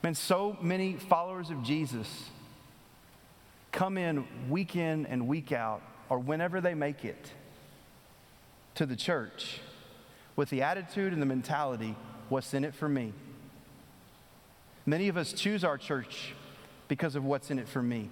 Man, 0.03 0.15
so 0.15 0.57
many 0.61 0.95
followers 0.95 1.51
of 1.51 1.63
Jesus 1.63 2.31
come 3.73 3.99
in 3.99 4.27
week 4.49 4.77
in 4.77 5.07
and 5.07 5.27
week 5.27 5.53
out, 5.53 5.83
or 6.09 6.19
whenever 6.19 6.61
they 6.61 6.75
make 6.75 7.05
it 7.05 7.33
to 8.77 8.87
the 8.87 8.97
church 8.97 9.61
with 10.37 10.51
the 10.51 10.63
attitude 10.63 11.13
and 11.13 11.21
the 11.21 11.27
mentality 11.27 11.97
what's 12.29 12.55
in 12.55 12.65
it 12.65 12.75
for 12.75 12.89
me? 12.89 13.13
Many 14.87 15.09
of 15.09 15.17
us 15.17 15.33
choose 15.33 15.65
our 15.65 15.77
church 15.77 16.35
because 16.87 17.15
of 17.15 17.25
what's 17.25 17.51
in 17.51 17.59
it 17.59 17.69
for 17.69 17.83
me. 17.83 18.09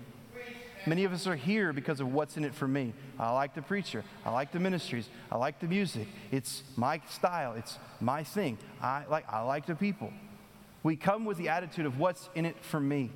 Many 0.86 1.02
of 1.02 1.12
us 1.12 1.26
are 1.26 1.34
here 1.34 1.72
because 1.72 1.98
of 1.98 2.12
what's 2.12 2.36
in 2.36 2.44
it 2.44 2.54
for 2.54 2.68
me. 2.68 2.92
I 3.18 3.32
like 3.32 3.54
the 3.54 3.62
preacher. 3.62 4.04
I 4.24 4.30
like 4.30 4.52
the 4.52 4.60
ministries. 4.60 5.08
I 5.32 5.36
like 5.36 5.58
the 5.58 5.66
music. 5.66 6.06
It's 6.30 6.62
my 6.76 7.00
style. 7.10 7.54
It's 7.54 7.76
my 8.00 8.22
thing. 8.22 8.56
I 8.80 9.02
like, 9.10 9.30
I 9.30 9.42
like 9.42 9.66
the 9.66 9.74
people. 9.74 10.12
We 10.84 10.94
come 10.94 11.24
with 11.24 11.38
the 11.38 11.48
attitude 11.48 11.86
of 11.86 11.98
what's 11.98 12.28
in 12.36 12.46
it 12.46 12.56
for 12.62 12.78
me. 12.78 13.10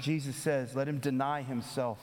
Jesus 0.00 0.36
says, 0.36 0.76
let 0.76 0.86
him 0.86 1.00
deny 1.00 1.42
himself, 1.42 1.98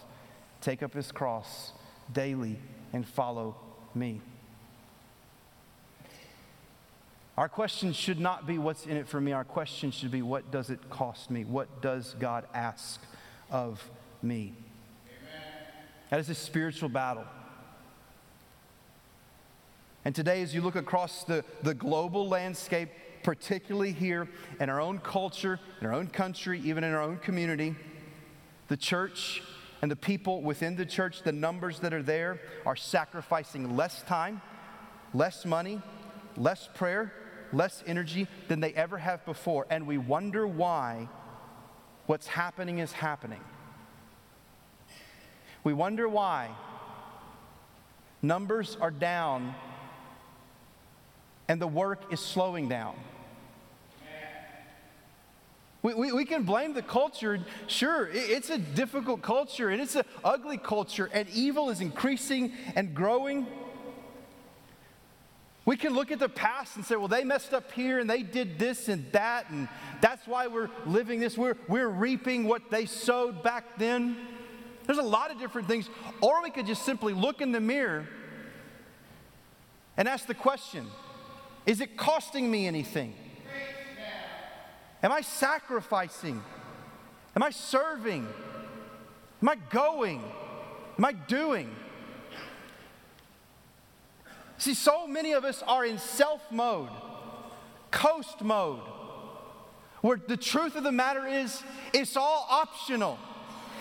take 0.59 0.83
up 0.83 0.93
his 0.93 1.13
cross 1.13 1.71
daily, 2.11 2.59
and 2.91 3.07
follow 3.07 3.55
me. 3.95 4.19
Our 7.37 7.47
question 7.47 7.93
should 7.93 8.19
not 8.19 8.47
be 8.47 8.57
what's 8.57 8.87
in 8.87 8.97
it 8.97 9.07
for 9.07 9.21
me. 9.21 9.31
Our 9.31 9.43
question 9.43 9.91
should 9.91 10.09
be 10.09 10.23
what 10.23 10.49
does 10.49 10.71
it 10.71 10.89
cost 10.89 11.29
me? 11.29 11.45
What 11.45 11.81
does 11.83 12.15
God 12.19 12.45
ask 12.51 12.99
of 13.51 13.87
me? 14.23 14.55
Amen. 15.05 15.43
That 16.09 16.19
is 16.19 16.29
a 16.29 16.35
spiritual 16.35 16.89
battle. 16.89 17.25
And 20.03 20.15
today, 20.15 20.41
as 20.41 20.55
you 20.55 20.61
look 20.61 20.75
across 20.75 21.25
the, 21.25 21.45
the 21.61 21.75
global 21.75 22.27
landscape, 22.27 22.89
particularly 23.21 23.91
here 23.91 24.27
in 24.59 24.69
our 24.69 24.81
own 24.81 24.97
culture, 24.97 25.59
in 25.79 25.85
our 25.85 25.93
own 25.93 26.07
country, 26.07 26.59
even 26.61 26.83
in 26.83 26.91
our 26.91 27.01
own 27.01 27.17
community, 27.17 27.75
the 28.67 28.77
church 28.77 29.43
and 29.83 29.91
the 29.91 29.95
people 29.95 30.41
within 30.41 30.75
the 30.75 30.85
church, 30.85 31.21
the 31.21 31.31
numbers 31.31 31.81
that 31.81 31.93
are 31.93 32.01
there, 32.01 32.41
are 32.65 32.75
sacrificing 32.75 33.75
less 33.75 34.01
time, 34.03 34.41
less 35.13 35.45
money, 35.45 35.81
less 36.35 36.67
prayer, 36.73 37.13
less 37.53 37.83
energy 37.87 38.27
than 38.47 38.59
they 38.59 38.73
ever 38.73 38.97
have 38.97 39.25
before, 39.25 39.65
and 39.69 39.87
we 39.87 39.97
wonder 39.97 40.47
why 40.47 41.07
what's 42.05 42.27
happening 42.27 42.79
is 42.79 42.91
happening. 42.91 43.41
We 45.63 45.73
wonder 45.73 46.07
why 46.07 46.49
numbers 48.21 48.77
are 48.79 48.91
down 48.91 49.53
and 51.47 51.61
the 51.61 51.67
work 51.67 52.11
is 52.11 52.19
slowing 52.19 52.67
down. 52.67 52.95
We, 55.83 55.93
we, 55.93 56.11
we, 56.11 56.25
can 56.25 56.43
blame 56.43 56.73
the 56.73 56.81
culture. 56.81 57.39
Sure, 57.67 58.09
it's 58.11 58.49
a 58.49 58.57
difficult 58.57 59.21
culture 59.21 59.69
and 59.69 59.81
it's 59.81 59.95
an 59.95 60.03
ugly 60.23 60.57
culture, 60.57 61.09
and 61.13 61.29
evil 61.29 61.69
is 61.69 61.81
increasing 61.81 62.51
and 62.75 62.93
growing. 62.93 63.45
We 65.67 65.75
can 65.75 65.93
look 65.93 66.11
at 66.13 66.19
the 66.19 66.29
past 66.29 66.77
and 66.77 66.85
say, 66.85 66.95
well, 66.95 67.09
they 67.09 67.25
messed 67.25 67.53
up 67.53 67.73
here 67.73 67.99
and 67.99 68.09
they 68.09 68.23
did 68.23 68.57
this 68.57 68.87
and 68.87 69.05
that, 69.11 69.49
and 69.49 69.67
that's 69.99 70.25
why 70.25 70.47
we're 70.47 70.69
living 70.85 71.19
this. 71.19 71.37
We're, 71.37 71.57
we're 71.67 71.89
reaping 71.89 72.45
what 72.45 72.71
they 72.71 72.85
sowed 72.85 73.43
back 73.43 73.77
then. 73.77 74.15
There's 74.85 74.97
a 74.97 75.03
lot 75.03 75.29
of 75.29 75.39
different 75.39 75.67
things. 75.67 75.89
Or 76.21 76.41
we 76.41 76.51
could 76.51 76.67
just 76.67 76.83
simply 76.83 77.13
look 77.13 77.41
in 77.41 77.51
the 77.51 77.59
mirror 77.59 78.07
and 79.97 80.07
ask 80.07 80.25
the 80.25 80.33
question 80.33 80.87
Is 81.65 81.81
it 81.81 81.97
costing 81.97 82.49
me 82.49 82.65
anything? 82.65 83.13
Am 85.03 85.11
I 85.11 85.19
sacrificing? 85.19 86.41
Am 87.35 87.43
I 87.43 87.49
serving? 87.49 88.25
Am 89.41 89.49
I 89.49 89.55
going? 89.69 90.23
Am 90.97 91.03
I 91.03 91.11
doing? 91.11 91.75
See, 94.57 94.73
so 94.73 95.07
many 95.07 95.33
of 95.33 95.45
us 95.45 95.63
are 95.67 95.85
in 95.85 95.97
self 95.99 96.41
mode, 96.51 96.89
coast 97.91 98.41
mode, 98.41 98.81
where 100.01 100.17
the 100.17 100.37
truth 100.37 100.75
of 100.75 100.83
the 100.83 100.91
matter 100.91 101.25
is 101.27 101.61
it's 101.93 102.17
all 102.17 102.47
optional. 102.49 103.19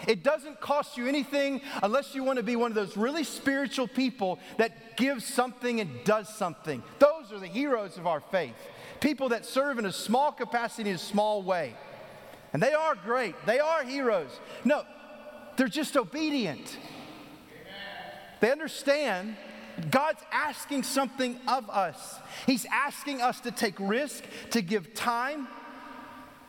It 0.06 0.22
doesn't 0.22 0.60
cost 0.60 0.96
you 0.96 1.06
anything 1.06 1.62
unless 1.82 2.14
you 2.14 2.22
want 2.22 2.36
to 2.36 2.42
be 2.42 2.54
one 2.54 2.70
of 2.70 2.74
those 2.74 2.96
really 2.96 3.24
spiritual 3.24 3.88
people 3.88 4.38
that 4.58 4.96
gives 4.96 5.24
something 5.24 5.80
and 5.80 5.90
does 6.04 6.28
something. 6.28 6.82
Those 6.98 7.32
are 7.32 7.40
the 7.40 7.46
heroes 7.46 7.96
of 7.96 8.06
our 8.06 8.20
faith. 8.20 8.54
People 9.00 9.30
that 9.30 9.44
serve 9.44 9.78
in 9.78 9.86
a 9.86 9.92
small 9.92 10.32
capacity, 10.32 10.90
in 10.90 10.96
a 10.96 10.98
small 10.98 11.42
way. 11.42 11.74
And 12.52 12.62
they 12.62 12.72
are 12.72 12.94
great, 12.94 13.34
they 13.46 13.58
are 13.58 13.84
heroes. 13.84 14.30
No, 14.64 14.84
they're 15.56 15.68
just 15.68 15.96
obedient. 15.96 16.78
They 18.40 18.52
understand 18.52 19.36
God's 19.90 20.22
asking 20.32 20.84
something 20.84 21.38
of 21.46 21.68
us. 21.68 22.18
He's 22.46 22.66
asking 22.72 23.20
us 23.20 23.40
to 23.40 23.50
take 23.50 23.78
risk, 23.78 24.24
to 24.50 24.62
give 24.62 24.94
time, 24.94 25.48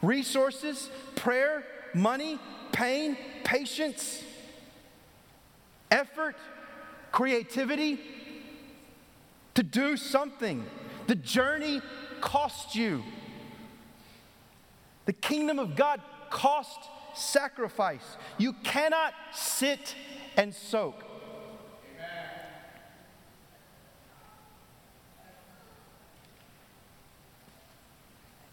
resources, 0.01 0.89
prayer, 1.15 1.63
money, 1.93 2.39
pain, 2.71 3.17
patience, 3.43 4.23
effort, 5.91 6.35
creativity, 7.11 7.99
to 9.55 9.63
do 9.63 9.97
something. 9.97 10.65
The 11.07 11.15
journey 11.15 11.81
cost 12.21 12.75
you. 12.75 13.03
The 15.05 15.13
kingdom 15.13 15.57
of 15.57 15.75
God 15.75 16.01
cost 16.29 16.79
sacrifice. 17.15 18.17
You 18.37 18.53
cannot 18.63 19.13
sit 19.33 19.95
and 20.35 20.53
soak. 20.53 21.06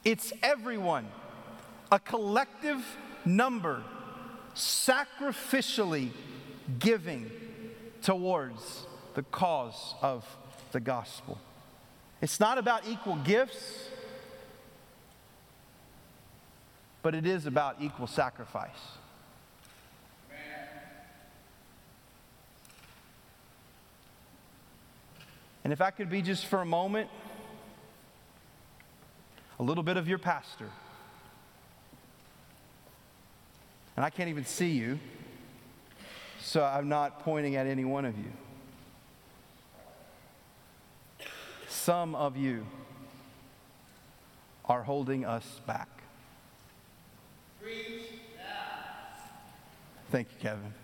It's 0.05 0.33
everyone, 0.43 1.07
a 1.90 1.99
collective 1.99 2.85
number, 3.25 3.83
sacrificially 4.55 6.11
giving 6.79 7.31
towards 8.03 8.87
the 9.14 9.23
cause 9.23 9.95
of 10.03 10.27
the 10.73 10.81
gospel. 10.81 11.38
It's 12.21 12.38
not 12.38 12.59
about 12.59 12.87
equal 12.87 13.17
gifts, 13.17 13.88
but 17.03 17.14
it 17.14 17.27
is 17.27 17.47
about 17.47 17.77
equal 17.81 18.07
sacrifice. 18.07 18.71
And 25.64 25.73
if 25.73 25.81
I 25.81 25.90
could 25.90 26.11
be 26.11 26.21
just 26.21 26.45
for 26.45 26.61
a 26.61 26.67
moment 26.67 27.09
a 29.64 29.66
little 29.66 29.83
bit 29.83 29.96
of 29.96 30.07
your 30.07 30.18
pastor, 30.18 30.68
and 33.96 34.05
I 34.05 34.11
can't 34.11 34.29
even 34.29 34.44
see 34.44 34.72
you, 34.72 34.98
so 36.38 36.62
I'm 36.62 36.90
not 36.90 37.20
pointing 37.20 37.57
at 37.57 37.66
any 37.66 37.87
one 37.87 38.05
of 38.05 38.14
you. 38.18 38.31
Some 41.66 42.14
of 42.14 42.37
you 42.37 42.66
are 44.66 44.83
holding 44.83 45.24
us 45.24 45.62
back. 45.66 45.88
Thank 50.11 50.29
you, 50.31 50.37
Kevin. 50.42 50.74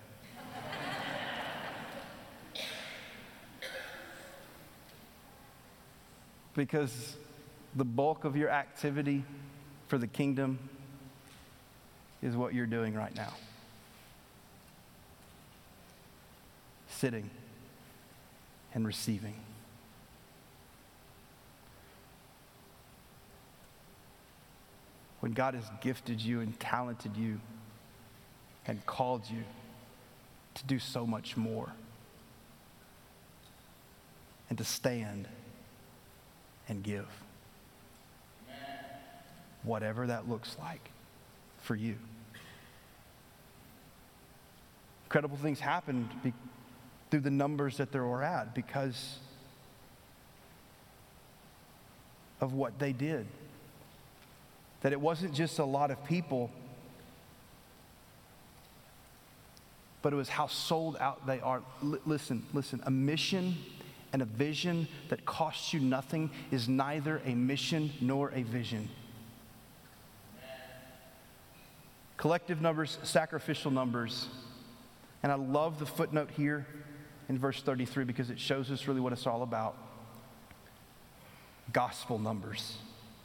because 6.55 7.19
the 7.75 7.85
bulk 7.85 8.25
of 8.25 8.37
your 8.37 8.51
activity 8.51 9.25
for 9.89 9.99
the 9.99 10.07
kingdom 10.07 10.59
is 12.23 12.37
what 12.37 12.55
you're 12.55 12.67
doing 12.67 12.95
right 12.95 13.15
now 13.15 13.33
sitting 17.01 17.31
and 18.75 18.87
receiving. 18.87 19.35
When 25.21 25.33
God 25.33 25.55
has 25.55 25.65
gifted 25.81 26.21
you 26.21 26.41
and 26.41 26.59
talented 26.61 27.17
you 27.17 27.41
and 28.67 28.85
called 28.85 29.23
you 29.31 29.43
to 30.55 30.65
do 30.67 30.79
so 30.79 31.07
much 31.07 31.39
more 31.39 31.73
and 34.51 34.59
to 34.59 34.65
stand 34.65 35.27
and 36.69 36.83
give. 36.83 37.09
Whatever 39.63 40.07
that 40.07 40.29
looks 40.29 40.57
like 40.59 40.91
for 41.59 41.75
you. 41.75 41.97
Incredible 45.07 45.37
things 45.37 45.61
happened 45.61 46.09
be- 46.23 46.33
through 47.11 47.21
the 47.21 47.31
numbers 47.31 47.79
that 47.79 47.93
they 47.93 47.99
were 47.99 48.23
at 48.23 48.55
because 48.55 49.19
of 52.41 52.55
what 52.55 52.79
they 52.79 52.93
did. 52.93 53.27
That 54.83 54.93
it 54.93 55.01
wasn't 55.01 55.35
just 55.35 55.59
a 55.59 55.65
lot 55.65 55.91
of 55.91 56.03
people, 56.05 56.51
but 60.01 60.13
it 60.13 60.17
was 60.17 60.29
how 60.29 60.47
sold 60.47 60.97
out 61.01 61.27
they 61.27 61.41
are. 61.41 61.63
L- 61.83 61.99
listen, 62.07 62.47
listen, 62.55 62.81
a 62.87 62.91
mission 62.91 63.57
and 64.13 64.23
a 64.23 64.25
vision 64.25 64.89
that 65.09 65.25
costs 65.25 65.75
you 65.75 65.81
nothing 65.81 66.31
is 66.51 66.69
neither 66.69 67.21
a 67.27 67.35
mission 67.35 67.93
nor 68.01 68.31
a 68.33 68.43
vision. 68.43 68.89
Collective 72.21 72.61
numbers, 72.61 72.99
sacrificial 73.03 73.71
numbers. 73.71 74.29
And 75.23 75.33
I 75.33 75.37
love 75.37 75.79
the 75.79 75.87
footnote 75.87 76.31
here 76.31 76.67
in 77.31 77.39
verse 77.39 77.63
33 77.63 78.05
because 78.05 78.29
it 78.29 78.39
shows 78.39 78.71
us 78.71 78.87
really 78.87 79.01
what 79.01 79.15
it's 79.15 79.27
all 79.27 79.43
about. 79.43 79.75
Gospel 81.73 82.19
numbers. 82.19 82.77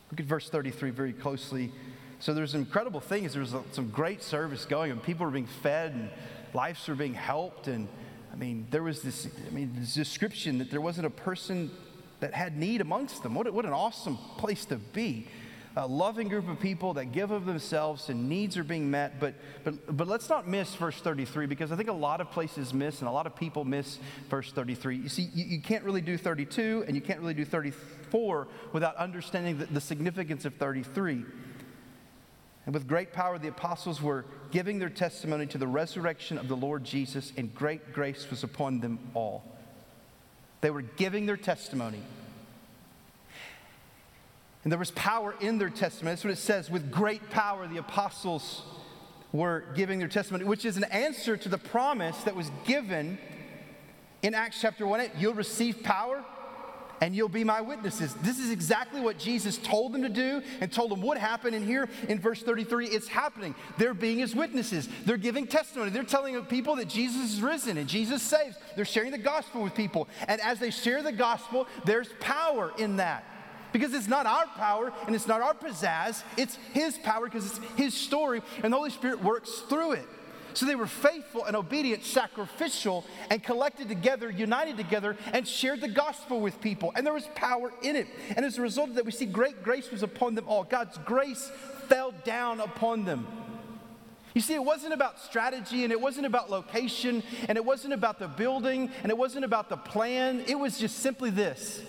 Look 0.09 0.21
at 0.21 0.25
verse 0.25 0.49
33 0.49 0.91
very 0.91 1.11
closely. 1.11 1.73
So 2.21 2.33
there's 2.33 2.55
incredible 2.55 3.01
things. 3.01 3.33
There's 3.33 3.53
some 3.73 3.89
great 3.89 4.23
service 4.23 4.63
going, 4.63 4.91
and 4.91 5.03
people 5.03 5.27
are 5.27 5.31
being 5.31 5.45
fed, 5.45 5.91
and 5.91 6.09
lives 6.53 6.87
are 6.87 6.95
being 6.95 7.15
helped. 7.15 7.67
And 7.67 7.89
I 8.31 8.37
mean, 8.37 8.65
there 8.71 8.83
was 8.83 9.01
this, 9.01 9.27
I 9.45 9.49
mean, 9.53 9.73
this 9.77 9.93
description 9.93 10.57
that 10.59 10.71
there 10.71 10.79
wasn't 10.79 11.07
a 11.07 11.09
person 11.09 11.69
that 12.21 12.33
had 12.33 12.55
need 12.55 12.79
amongst 12.79 13.23
them. 13.23 13.35
What, 13.35 13.53
what 13.53 13.65
an 13.65 13.73
awesome 13.73 14.17
place 14.37 14.63
to 14.67 14.77
be. 14.77 15.27
A 15.77 15.85
loving 15.85 16.29
group 16.29 16.47
of 16.47 16.59
people 16.59 16.93
that 16.93 17.11
give 17.11 17.31
of 17.31 17.45
themselves 17.45 18.07
and 18.09 18.29
needs 18.29 18.57
are 18.57 18.63
being 18.63 18.89
met. 18.89 19.19
But, 19.19 19.35
but, 19.65 19.97
but 19.97 20.07
let's 20.07 20.29
not 20.29 20.47
miss 20.47 20.73
verse 20.75 21.01
33 21.01 21.47
because 21.47 21.71
I 21.71 21.75
think 21.75 21.89
a 21.89 21.93
lot 21.93 22.21
of 22.21 22.31
places 22.31 22.73
miss 22.73 22.99
and 22.99 23.09
a 23.09 23.11
lot 23.11 23.27
of 23.27 23.35
people 23.35 23.65
miss 23.65 23.99
verse 24.29 24.51
33. 24.51 24.95
You 24.97 25.09
see, 25.09 25.29
you, 25.33 25.45
you 25.45 25.61
can't 25.61 25.83
really 25.83 26.01
do 26.01 26.17
32 26.17 26.85
and 26.87 26.95
you 26.95 27.01
can't 27.01 27.19
really 27.19 27.33
do 27.33 27.43
34 27.43 28.47
without 28.71 28.95
understanding 28.95 29.57
the, 29.57 29.65
the 29.65 29.81
significance 29.81 30.45
of 30.45 30.55
33. 30.55 31.25
And 32.65 32.73
with 32.73 32.87
great 32.87 33.13
power, 33.13 33.37
the 33.37 33.49
apostles 33.49 34.01
were 34.01 34.25
giving 34.51 34.79
their 34.79 34.89
testimony 34.89 35.45
to 35.47 35.57
the 35.57 35.67
resurrection 35.67 36.37
of 36.37 36.47
the 36.47 36.55
Lord 36.55 36.83
Jesus, 36.83 37.31
and 37.37 37.53
great 37.53 37.93
grace 37.93 38.29
was 38.29 38.43
upon 38.43 38.79
them 38.79 38.99
all. 39.13 39.43
They 40.61 40.71
were 40.71 40.81
giving 40.81 41.27
their 41.27 41.37
testimony. 41.37 42.01
And 44.65 44.71
there 44.71 44.79
was 44.79 44.91
power 44.91 45.35
in 45.39 45.59
their 45.59 45.69
testimony. 45.69 46.13
That's 46.13 46.23
what 46.23 46.33
it 46.33 46.39
says. 46.39 46.71
With 46.71 46.91
great 46.91 47.29
power, 47.29 47.67
the 47.67 47.77
apostles 47.77 48.63
were 49.31 49.63
giving 49.75 49.99
their 49.99 50.07
testimony, 50.07 50.43
which 50.43 50.65
is 50.65 50.75
an 50.75 50.85
answer 50.85 51.37
to 51.37 51.49
the 51.49 51.59
promise 51.59 52.17
that 52.23 52.35
was 52.35 52.49
given 52.65 53.19
in 54.23 54.33
Acts 54.33 54.59
chapter 54.59 54.87
1 54.87 55.01
8. 55.01 55.11
You'll 55.19 55.35
receive 55.35 55.83
power 55.83 56.25
and 56.99 57.15
you'll 57.15 57.29
be 57.29 57.43
my 57.43 57.61
witnesses. 57.61 58.15
This 58.23 58.39
is 58.39 58.49
exactly 58.49 59.01
what 59.01 59.19
Jesus 59.19 59.59
told 59.59 59.93
them 59.93 60.01
to 60.01 60.09
do 60.09 60.41
and 60.61 60.71
told 60.71 60.89
them 60.89 61.01
would 61.03 61.19
happen. 61.19 61.53
And 61.53 61.63
here 61.63 61.87
in 62.09 62.19
verse 62.19 62.41
33, 62.41 62.87
it's 62.87 63.07
happening. 63.07 63.53
They're 63.77 63.93
being 63.93 64.17
his 64.17 64.33
witnesses. 64.33 64.89
They're 65.05 65.17
giving 65.17 65.45
testimony. 65.45 65.91
They're 65.91 66.03
telling 66.03 66.41
people 66.45 66.77
that 66.77 66.87
Jesus 66.87 67.35
is 67.35 67.41
risen 67.41 67.77
and 67.77 67.87
Jesus 67.87 68.23
saves. 68.23 68.57
They're 68.75 68.85
sharing 68.85 69.11
the 69.11 69.19
gospel 69.19 69.61
with 69.61 69.75
people. 69.75 70.07
And 70.27 70.41
as 70.41 70.57
they 70.57 70.71
share 70.71 71.03
the 71.03 71.11
gospel, 71.11 71.67
there's 71.83 72.09
power 72.19 72.71
in 72.79 72.95
that. 72.95 73.25
Because 73.75 73.93
it's 73.93 74.07
not 74.07 74.25
our 74.25 74.45
power 74.55 74.93
and 75.05 75.13
it's 75.13 75.27
not 75.27 75.41
our 75.41 75.53
pizzazz, 75.53 76.23
it's 76.37 76.55
his 76.71 76.97
power 76.97 77.25
because 77.25 77.45
it's 77.45 77.59
his 77.75 77.93
story, 77.93 78.41
and 78.63 78.71
the 78.71 78.77
Holy 78.77 78.89
Spirit 78.89 79.21
works 79.21 79.63
through 79.67 79.91
it. 79.91 80.07
So 80.53 80.65
they 80.65 80.75
were 80.75 80.87
faithful 80.87 81.43
and 81.43 81.57
obedient, 81.57 82.05
sacrificial, 82.05 83.03
and 83.29 83.43
collected 83.43 83.89
together, 83.89 84.29
united 84.29 84.77
together, 84.77 85.17
and 85.33 85.45
shared 85.45 85.81
the 85.81 85.89
gospel 85.89 86.39
with 86.39 86.61
people. 86.61 86.93
And 86.95 87.05
there 87.05 87.13
was 87.13 87.27
power 87.35 87.73
in 87.81 87.97
it. 87.97 88.07
And 88.37 88.45
as 88.45 88.57
a 88.57 88.61
result 88.61 88.91
of 88.91 88.95
that, 88.95 89.03
we 89.03 89.11
see 89.11 89.25
great 89.25 89.61
grace 89.61 89.91
was 89.91 90.03
upon 90.03 90.35
them 90.35 90.45
all. 90.47 90.63
God's 90.63 90.97
grace 90.99 91.51
fell 91.89 92.13
down 92.23 92.61
upon 92.61 93.03
them. 93.03 93.27
You 94.33 94.39
see, 94.39 94.53
it 94.53 94.63
wasn't 94.63 94.93
about 94.93 95.19
strategy 95.19 95.83
and 95.83 95.91
it 95.91 95.99
wasn't 95.99 96.27
about 96.27 96.49
location 96.49 97.23
and 97.49 97.57
it 97.57 97.65
wasn't 97.65 97.93
about 97.93 98.19
the 98.19 98.29
building 98.29 98.89
and 99.03 99.09
it 99.09 99.17
wasn't 99.17 99.43
about 99.43 99.67
the 99.67 99.75
plan. 99.75 100.45
It 100.47 100.57
was 100.57 100.79
just 100.79 100.99
simply 100.99 101.29
this 101.29 101.81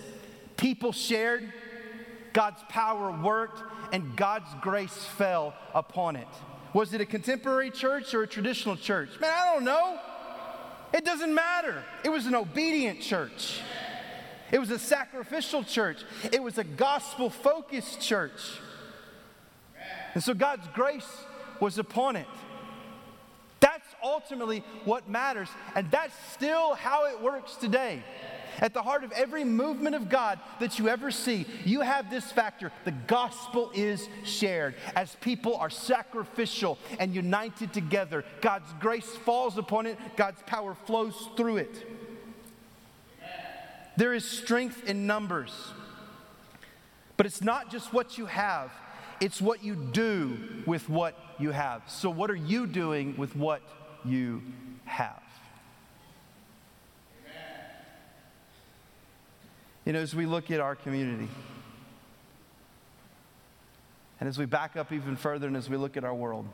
people 0.57 0.92
shared, 0.92 1.53
God's 2.37 2.62
power 2.68 3.11
worked, 3.11 3.62
and 3.94 4.14
God's 4.14 4.55
grace 4.61 4.94
fell 5.16 5.55
upon 5.75 6.16
it. 6.16 6.29
Was 6.75 6.92
it 6.92 7.01
a 7.01 7.07
contemporary 7.07 7.70
church 7.70 8.12
or 8.12 8.25
a 8.25 8.27
traditional 8.27 8.77
church? 8.77 9.09
Man, 9.18 9.33
I 9.35 9.55
don't 9.55 9.64
know. 9.64 9.99
It 10.92 11.03
doesn't 11.03 11.35
matter. 11.35 11.83
It 12.05 12.11
was 12.11 12.27
an 12.27 12.35
obedient 12.35 13.01
church. 13.01 13.61
It 14.53 14.59
was 14.59 14.70
a 14.70 14.79
sacrificial 14.79 15.64
church. 15.64 16.05
It 16.31 16.42
was 16.42 16.59
a 16.59 16.64
gospel 16.64 17.31
focused 17.31 18.03
church. 18.03 18.61
And 20.12 20.22
so 20.22 20.35
God's 20.35 20.68
grace 20.75 21.09
was 21.59 21.79
upon 21.79 22.16
it. 22.16 22.29
That's 23.61 23.88
ultimately 24.05 24.62
what 24.85 25.09
matters. 25.09 25.49
And 25.75 25.90
that's 25.90 26.14
still 26.35 26.75
how 26.75 27.07
it 27.07 27.18
works 27.22 27.57
today. 27.57 28.03
At 28.61 28.75
the 28.75 28.83
heart 28.83 29.05
of 29.05 29.12
every 29.12 29.45
movement 29.45 29.95
of 29.95 30.09
God 30.09 30.38
that 30.61 30.79
you 30.79 30.88
ever 30.88 31.11
see, 31.11 31.47
you 31.64 31.81
have 31.81 32.11
this 32.11 32.31
factor 32.33 32.73
the 32.85 32.92
gospel 32.92 33.71
is 33.75 34.09
shared. 34.25 34.75
As 34.95 35.16
people 35.21 35.57
are 35.57 35.71
sacrificial 35.71 36.79
and 36.99 37.14
united 37.14 37.73
together, 37.73 38.25
God's 38.40 38.73
grace 38.81 39.16
falls 39.25 39.59
upon 39.59 39.87
it, 39.87 39.99
God's 40.16 40.42
power 40.47 40.75
flows 40.87 41.29
through 41.37 41.59
it. 41.59 41.87
There 43.97 44.12
is 44.12 44.25
strength 44.25 44.88
in 44.88 45.07
numbers. 45.07 45.53
But 47.16 47.27
it's 47.27 47.42
not 47.42 47.71
just 47.71 47.92
what 47.92 48.19
you 48.19 48.27
have, 48.27 48.71
it's 49.21 49.40
what 49.40 49.64
you 49.64 49.75
do 49.75 50.38
with 50.66 50.88
what 50.88 51.19
you 51.38 51.51
have. 51.51 51.83
So, 51.88 52.11
what 52.11 52.31
are 52.31 52.37
you 52.37 52.66
doing 52.66 53.16
with 53.16 53.35
what 53.35 53.62
you 54.05 54.42
have? 54.85 55.23
You 59.87 59.92
know, 59.92 60.01
as 60.01 60.16
we 60.16 60.27
look 60.27 60.51
at 60.51 60.59
our 60.59 60.75
community, 60.75 61.29
and 64.18 64.29
as 64.29 64.37
we 64.37 64.44
back 64.44 64.77
up 64.77 64.90
even 64.90 65.14
further, 65.14 65.46
and 65.46 65.57
as 65.57 65.70
we 65.70 65.77
look 65.77 65.96
at 65.96 66.03
our 66.03 66.12
world, 66.12 66.44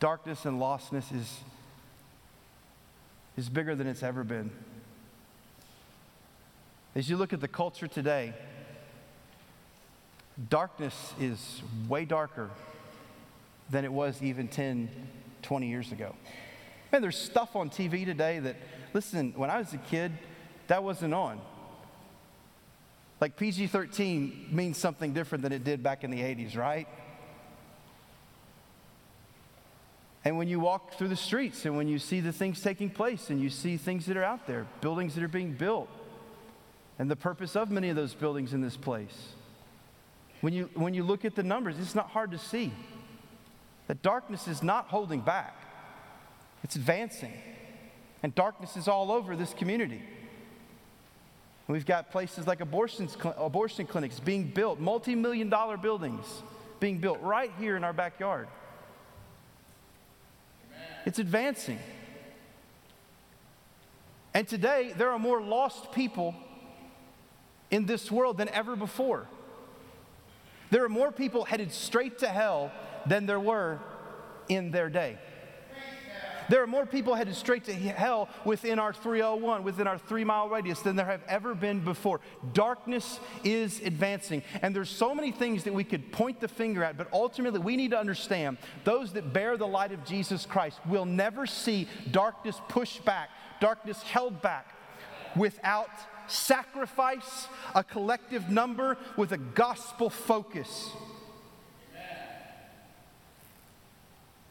darkness 0.00 0.46
and 0.46 0.58
lostness 0.58 1.14
is, 1.14 1.40
is 3.36 3.50
bigger 3.50 3.74
than 3.74 3.86
it's 3.86 4.02
ever 4.02 4.24
been. 4.24 4.50
As 6.94 7.10
you 7.10 7.18
look 7.18 7.34
at 7.34 7.42
the 7.42 7.48
culture 7.48 7.86
today, 7.86 8.32
darkness 10.48 11.12
is 11.20 11.60
way 11.86 12.06
darker 12.06 12.48
than 13.68 13.84
it 13.84 13.92
was 13.92 14.22
even 14.22 14.48
10, 14.48 14.88
20 15.42 15.68
years 15.68 15.92
ago. 15.92 16.14
Man, 16.92 17.00
there's 17.00 17.16
stuff 17.16 17.56
on 17.56 17.70
TV 17.70 18.04
today 18.04 18.38
that, 18.40 18.56
listen, 18.92 19.32
when 19.34 19.48
I 19.48 19.58
was 19.58 19.72
a 19.72 19.78
kid, 19.78 20.12
that 20.66 20.84
wasn't 20.84 21.14
on. 21.14 21.40
Like 23.18 23.36
PG 23.36 23.68
13 23.68 24.48
means 24.50 24.76
something 24.76 25.14
different 25.14 25.42
than 25.42 25.52
it 25.52 25.64
did 25.64 25.82
back 25.82 26.04
in 26.04 26.10
the 26.10 26.20
80s, 26.20 26.56
right? 26.56 26.86
And 30.24 30.36
when 30.36 30.48
you 30.48 30.60
walk 30.60 30.94
through 30.94 31.08
the 31.08 31.16
streets 31.16 31.64
and 31.64 31.76
when 31.76 31.88
you 31.88 31.98
see 31.98 32.20
the 32.20 32.32
things 32.32 32.60
taking 32.60 32.90
place 32.90 33.30
and 33.30 33.40
you 33.40 33.48
see 33.48 33.76
things 33.76 34.06
that 34.06 34.16
are 34.16 34.24
out 34.24 34.46
there, 34.46 34.66
buildings 34.80 35.14
that 35.14 35.24
are 35.24 35.28
being 35.28 35.52
built, 35.52 35.88
and 36.98 37.10
the 37.10 37.16
purpose 37.16 37.56
of 37.56 37.70
many 37.70 37.88
of 37.88 37.96
those 37.96 38.12
buildings 38.12 38.52
in 38.52 38.60
this 38.60 38.76
place. 38.76 39.32
When 40.42 40.52
you, 40.52 40.68
when 40.74 40.92
you 40.92 41.04
look 41.04 41.24
at 41.24 41.34
the 41.34 41.42
numbers, 41.42 41.78
it's 41.78 41.94
not 41.94 42.10
hard 42.10 42.32
to 42.32 42.38
see 42.38 42.72
that 43.88 44.02
darkness 44.02 44.46
is 44.46 44.62
not 44.62 44.88
holding 44.88 45.20
back, 45.20 45.56
it's 46.62 46.76
advancing. 46.76 47.32
And 48.22 48.34
darkness 48.34 48.76
is 48.76 48.88
all 48.88 49.10
over 49.10 49.34
this 49.34 49.52
community. 49.52 50.02
we've 51.66 51.86
got 51.86 52.10
places 52.10 52.46
like 52.46 52.60
abortion, 52.60 53.08
abortion 53.36 53.86
clinics 53.86 54.20
being 54.20 54.44
built, 54.44 54.78
multi 54.78 55.14
million 55.14 55.48
dollar 55.48 55.76
buildings 55.76 56.24
being 56.78 56.98
built 56.98 57.20
right 57.20 57.52
here 57.58 57.76
in 57.76 57.84
our 57.84 57.92
backyard. 57.92 58.48
It's 61.04 61.18
advancing. 61.18 61.78
And 64.34 64.48
today, 64.48 64.94
there 64.96 65.10
are 65.10 65.18
more 65.18 65.40
lost 65.42 65.92
people 65.92 66.34
in 67.70 67.86
this 67.86 68.10
world 68.10 68.38
than 68.38 68.48
ever 68.48 68.76
before. 68.76 69.26
There 70.70 70.84
are 70.84 70.88
more 70.88 71.12
people 71.12 71.44
headed 71.44 71.72
straight 71.72 72.18
to 72.18 72.28
hell 72.28 72.72
than 73.06 73.26
there 73.26 73.40
were 73.40 73.78
in 74.48 74.70
their 74.70 74.88
day. 74.88 75.18
There 76.52 76.62
are 76.62 76.66
more 76.66 76.84
people 76.84 77.14
headed 77.14 77.34
straight 77.34 77.64
to 77.64 77.72
hell 77.72 78.28
within 78.44 78.78
our 78.78 78.92
301, 78.92 79.64
within 79.64 79.86
our 79.86 79.96
three 79.96 80.22
mile 80.22 80.50
radius, 80.50 80.80
than 80.80 80.96
there 80.96 81.06
have 81.06 81.22
ever 81.26 81.54
been 81.54 81.80
before. 81.80 82.20
Darkness 82.52 83.20
is 83.42 83.80
advancing. 83.80 84.42
And 84.60 84.76
there's 84.76 84.90
so 84.90 85.14
many 85.14 85.32
things 85.32 85.64
that 85.64 85.72
we 85.72 85.82
could 85.82 86.12
point 86.12 86.40
the 86.40 86.48
finger 86.48 86.84
at, 86.84 86.98
but 86.98 87.08
ultimately 87.10 87.58
we 87.58 87.74
need 87.78 87.92
to 87.92 87.98
understand 87.98 88.58
those 88.84 89.14
that 89.14 89.32
bear 89.32 89.56
the 89.56 89.66
light 89.66 89.92
of 89.92 90.04
Jesus 90.04 90.44
Christ 90.44 90.78
will 90.84 91.06
never 91.06 91.46
see 91.46 91.88
darkness 92.10 92.60
pushed 92.68 93.02
back, 93.02 93.30
darkness 93.58 94.02
held 94.02 94.42
back 94.42 94.74
without 95.34 95.88
sacrifice, 96.26 97.48
a 97.74 97.82
collective 97.82 98.50
number 98.50 98.98
with 99.16 99.32
a 99.32 99.38
gospel 99.38 100.10
focus. 100.10 100.90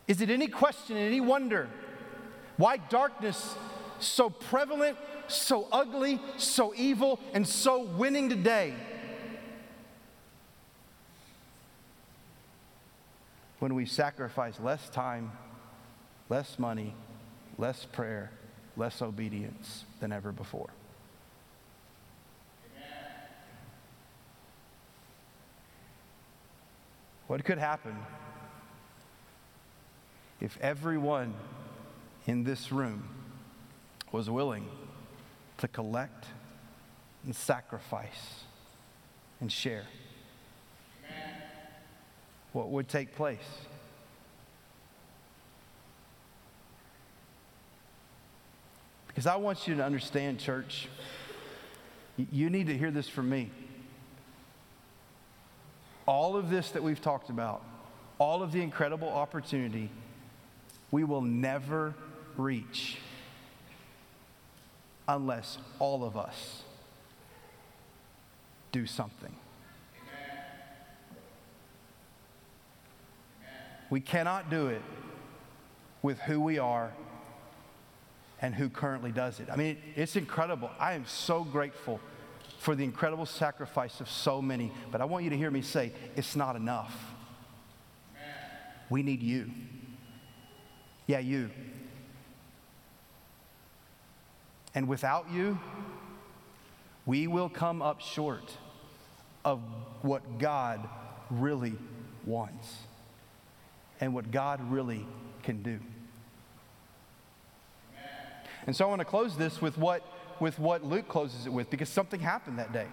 Is 0.08 0.20
it 0.20 0.32
any 0.32 0.48
question, 0.48 0.98
any 0.98 1.22
wonder 1.22 1.70
why 2.58 2.78
darkness 2.78 3.56
so 4.00 4.30
prevalent, 4.30 4.98
so 5.28 5.68
ugly, 5.72 6.20
so 6.38 6.74
evil, 6.76 7.20
and 7.34 7.48
so 7.48 7.84
winning 7.84 8.30
today? 8.30 8.74
When 13.60 13.76
we 13.76 13.86
sacrifice 13.86 14.60
less 14.60 14.90
time, 14.90 15.32
less 16.30 16.58
money, 16.58 16.96
less 17.58 17.86
prayer, 17.86 18.32
less 18.76 19.02
obedience 19.02 19.86
than 20.00 20.12
ever 20.12 20.32
before. 20.32 20.70
What 27.28 27.46
could 27.46 27.60
happen 27.60 27.96
if 30.42 30.58
everyone 30.60 31.34
in 32.28 32.44
this 32.44 32.72
room 32.72 33.08
was 34.12 34.30
willing 34.30 34.68
to 35.58 35.68
collect 35.68 36.26
and 37.26 37.36
sacrifice 37.36 38.44
and 39.40 39.52
share? 39.52 39.86
What 42.54 42.70
would 42.70 42.90
take 42.90 43.16
place? 43.16 43.40
Because 49.08 49.28
I 49.28 49.36
want 49.36 49.68
you 49.68 49.76
to 49.76 49.84
understand, 49.84 50.40
church, 50.40 50.88
you 52.18 52.50
need 52.50 52.68
to 52.68 52.78
hear 52.78 52.92
this 52.92 53.08
from 53.08 53.30
me 53.30 53.52
all 56.06 56.36
of 56.36 56.50
this 56.50 56.72
that 56.72 56.84
we've 56.84 57.02
talked 57.02 57.30
about, 57.30 57.64
all 58.18 58.44
of 58.44 58.52
the 58.52 58.62
incredible 58.62 59.10
opportunity, 59.10 59.90
we 60.92 61.04
will 61.04 61.22
never 61.22 61.94
reach 62.42 62.98
unless 65.08 65.58
all 65.80 66.04
of 66.04 66.18
us 66.18 66.64
do 68.72 68.86
something. 68.86 69.36
We 73.90 74.00
cannot 74.00 74.50
do 74.50 74.68
it 74.68 74.82
with 76.02 76.20
who 76.20 76.40
we 76.40 76.58
are 76.58 76.92
and 78.42 78.56
who 78.56 78.70
currently 78.70 79.12
does 79.12 79.40
it. 79.40 79.50
I 79.52 79.56
mean, 79.56 79.78
it's 79.96 80.16
incredible. 80.16 80.72
I 80.80 80.94
am 80.94 81.06
so 81.06 81.44
grateful 81.44 82.00
for 82.58 82.76
the 82.76 82.84
incredible 82.84 83.26
sacrifice 83.26 84.00
of 84.00 84.10
so 84.10 84.42
many. 84.42 84.72
But 84.92 85.02
I 85.02 85.06
want 85.06 85.24
you 85.26 85.30
to 85.32 85.38
hear 85.38 85.52
me 85.52 85.62
say, 85.62 85.92
it's 86.16 86.36
not 86.36 86.56
enough. 86.56 86.96
We 88.90 89.04
need 89.04 89.22
you. 89.22 89.52
Yeah, 91.08 91.20
you. 91.20 91.50
And 94.74 94.88
without 94.88 95.30
you, 95.32 95.60
we 97.06 97.28
will 97.28 97.50
come 97.50 97.82
up 97.82 98.02
short 98.02 98.58
of 99.44 99.60
what 100.02 100.40
God 100.40 100.88
really 101.30 101.74
wants 102.26 102.78
and 104.00 104.14
what 104.14 104.32
God 104.32 104.60
really 104.72 105.06
can 105.44 105.62
do. 105.64 105.80
And 108.68 108.76
so 108.76 108.86
I 108.86 108.90
want 108.90 109.00
to 109.00 109.06
close 109.06 109.36
this 109.36 109.62
with 109.62 109.78
what 109.78 110.04
with 110.42 110.58
what 110.58 110.84
Luke 110.84 111.08
closes 111.08 111.46
it 111.46 111.54
with 111.54 111.70
because 111.70 111.88
something 111.88 112.20
happened 112.20 112.58
that 112.58 112.74
day. 112.74 112.88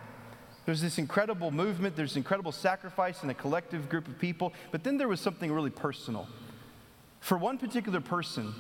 There's 0.67 0.83
this 0.83 0.99
incredible 0.99 1.51
movement, 1.51 1.97
there's 1.97 2.17
incredible 2.17 2.53
sacrifice 2.53 3.23
in 3.23 3.31
a 3.31 3.35
collective 3.35 3.89
group 3.89 4.07
of 4.07 4.19
people, 4.19 4.53
but 4.71 4.85
then 4.85 4.99
there 4.99 5.09
was 5.09 5.19
something 5.19 5.51
really 5.51 5.71
personal. 5.71 6.29
For 7.21 7.39
one 7.39 7.57
particular 7.57 8.03
person, 8.03 8.55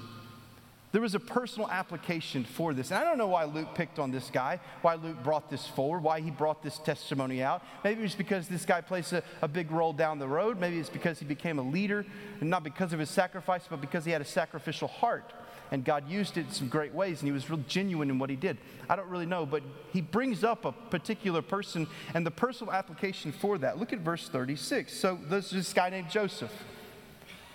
there 0.92 1.02
was 1.02 1.14
a 1.14 1.20
personal 1.20 1.68
application 1.70 2.44
for 2.44 2.72
this. 2.72 2.90
And 2.90 2.98
I 2.98 3.04
don't 3.04 3.18
know 3.18 3.28
why 3.28 3.44
Luke 3.44 3.74
picked 3.74 3.98
on 3.98 4.10
this 4.10 4.30
guy, 4.30 4.58
why 4.82 4.94
Luke 4.94 5.22
brought 5.22 5.50
this 5.50 5.66
forward, 5.66 6.02
why 6.02 6.20
he 6.20 6.30
brought 6.30 6.62
this 6.62 6.78
testimony 6.78 7.42
out. 7.42 7.62
Maybe 7.84 8.02
it's 8.02 8.14
because 8.14 8.48
this 8.48 8.64
guy 8.64 8.80
plays 8.80 9.12
a, 9.12 9.22
a, 9.42 9.48
big 9.48 9.70
role 9.70 9.92
down 9.92 10.18
the 10.18 10.28
road. 10.28 10.58
Maybe 10.58 10.78
it's 10.78 10.88
because 10.88 11.18
he 11.18 11.24
became 11.24 11.58
a 11.58 11.62
leader, 11.62 12.06
and 12.40 12.48
not 12.48 12.64
because 12.64 12.92
of 12.92 12.98
his 12.98 13.10
sacrifice, 13.10 13.64
but 13.68 13.80
because 13.80 14.04
he 14.04 14.10
had 14.10 14.22
a 14.22 14.26
sacrificial 14.26 14.88
heart 14.88 15.32
and 15.70 15.84
God 15.84 16.08
used 16.08 16.36
it 16.36 16.46
in 16.46 16.50
some 16.50 16.68
great 16.68 16.94
ways, 16.94 17.20
and 17.20 17.28
he 17.28 17.32
was 17.32 17.50
real 17.50 17.62
genuine 17.68 18.10
in 18.10 18.18
what 18.18 18.30
he 18.30 18.36
did. 18.36 18.56
I 18.88 18.96
don't 18.96 19.08
really 19.08 19.26
know, 19.26 19.44
but 19.44 19.62
he 19.92 20.00
brings 20.00 20.44
up 20.44 20.64
a 20.64 20.72
particular 20.72 21.42
person 21.42 21.86
and 22.14 22.24
the 22.24 22.30
personal 22.30 22.72
application 22.72 23.32
for 23.32 23.58
that. 23.58 23.78
Look 23.78 23.92
at 23.92 23.98
verse 23.98 24.28
36. 24.28 24.92
So 24.92 25.18
there's 25.28 25.50
this 25.50 25.72
guy 25.72 25.90
named 25.90 26.10
Joseph, 26.10 26.52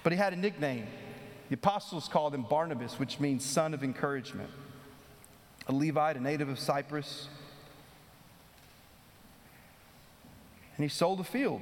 but 0.04 0.12
he 0.12 0.18
had 0.18 0.34
a 0.34 0.36
nickname. 0.36 0.88
The 1.50 1.56
apostles 1.56 2.08
called 2.08 2.34
him 2.34 2.44
Barnabas, 2.44 3.00
which 3.00 3.20
means 3.20 3.46
son 3.46 3.74
of 3.74 3.84
encouragement. 3.84 4.50
a 5.68 5.74
Levite, 5.74 6.18
a 6.18 6.20
native 6.20 6.50
of 6.50 6.60
Cyprus. 6.60 7.28
And 10.76 10.84
he 10.84 10.90
sold 10.90 11.20
a 11.20 11.24
field 11.24 11.62